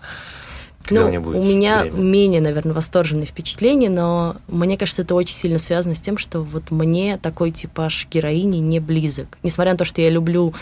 Ну, 0.90 1.06
у 1.06 1.44
меня 1.44 1.84
время. 1.84 1.96
менее, 1.96 2.42
наверное, 2.42 2.74
восторженные 2.74 3.26
впечатления, 3.26 3.90
но 3.90 4.36
мне 4.48 4.78
кажется, 4.78 5.04
это 5.04 5.16
очень 5.16 5.36
сильно 5.36 5.58
связано 5.58 5.96
с 5.96 6.02
тем, 6.02 6.18
что 6.18 6.42
вот 6.42 6.72
мне 6.72 7.18
такой 7.18 7.52
типаж 7.52 8.08
героини 8.12 8.58
не 8.58 8.80
близок. 8.80 9.38
Несмотря 9.44 9.74
на 9.74 9.78
то, 9.78 9.86
что 9.86 10.02
я 10.02 10.10
люблю 10.10 10.54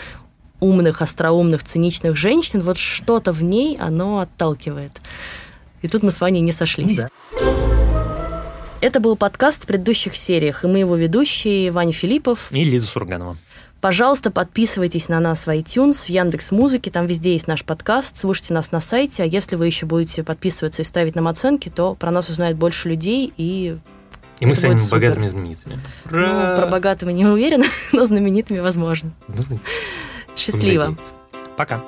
умных, 0.60 1.02
остроумных, 1.02 1.64
циничных 1.64 2.16
женщин, 2.16 2.60
вот 2.60 2.78
что-то 2.78 3.32
в 3.32 3.42
ней, 3.42 3.76
оно 3.80 4.20
отталкивает. 4.20 5.00
И 5.82 5.88
тут 5.88 6.04
мы 6.04 6.12
с 6.12 6.20
Ваней 6.20 6.40
не 6.40 6.52
сошлись. 6.52 6.98
Да. 6.98 7.08
Это 8.80 9.00
был 9.00 9.16
подкаст 9.16 9.64
в 9.64 9.66
предыдущих 9.66 10.14
сериях, 10.16 10.64
и 10.64 10.68
мы 10.68 10.78
его 10.78 10.94
ведущие 10.96 11.70
Ваня 11.72 11.92
Филиппов 11.92 12.50
и 12.52 12.64
Лиза 12.64 12.86
Сурганова. 12.86 13.36
Пожалуйста, 13.82 14.30
подписывайтесь 14.30 15.08
на 15.08 15.18
нас 15.18 15.44
в 15.44 15.50
iTunes, 15.50 16.04
в 16.04 16.08
Яндекс 16.08 16.52
Музыке, 16.52 16.88
там 16.88 17.06
везде 17.06 17.32
есть 17.32 17.48
наш 17.48 17.64
подкаст, 17.64 18.16
слушайте 18.16 18.54
нас 18.54 18.70
на 18.70 18.78
сайте, 18.78 19.24
а 19.24 19.26
если 19.26 19.56
вы 19.56 19.66
еще 19.66 19.86
будете 19.86 20.22
подписываться 20.22 20.82
и 20.82 20.84
ставить 20.84 21.16
нам 21.16 21.26
оценки, 21.26 21.68
то 21.68 21.96
про 21.96 22.12
нас 22.12 22.28
узнает 22.28 22.56
больше 22.56 22.88
людей 22.88 23.34
и 23.36 23.76
и 24.38 24.46
мы 24.46 24.54
станем 24.54 24.78
богатыми 24.88 25.24
и 25.24 25.28
знаменитыми. 25.28 25.80
Ну, 26.04 26.56
про 26.56 26.68
богатыми 26.70 27.12
не 27.12 27.26
уверена, 27.26 27.64
но 27.92 28.04
знаменитыми 28.04 28.60
возможно. 28.60 29.10
Ну, 29.26 29.58
Счастливо. 30.36 30.96
Пока. 31.56 31.80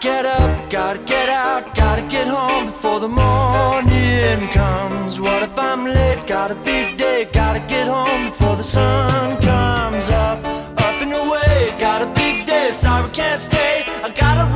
Get 0.00 0.26
up, 0.26 0.68
gotta 0.68 0.98
get 0.98 1.30
out, 1.30 1.74
gotta 1.74 2.02
get 2.02 2.28
home 2.28 2.66
before 2.66 3.00
the 3.00 3.08
morning 3.08 4.48
comes. 4.48 5.18
What 5.18 5.42
if 5.42 5.58
I'm 5.58 5.84
late? 5.84 6.26
Got 6.26 6.50
a 6.50 6.54
big 6.54 6.98
day, 6.98 7.28
gotta 7.32 7.60
get 7.60 7.88
home 7.88 8.26
before 8.26 8.56
the 8.56 8.62
sun 8.62 9.40
comes 9.40 10.10
up. 10.10 10.44
Up 10.44 11.00
and 11.00 11.14
away, 11.14 11.74
got 11.80 12.02
a 12.02 12.06
big 12.14 12.46
day, 12.46 12.72
sorry 12.72 13.10
can't 13.10 13.40
stay. 13.40 13.84
I 14.04 14.10
gotta 14.10 14.55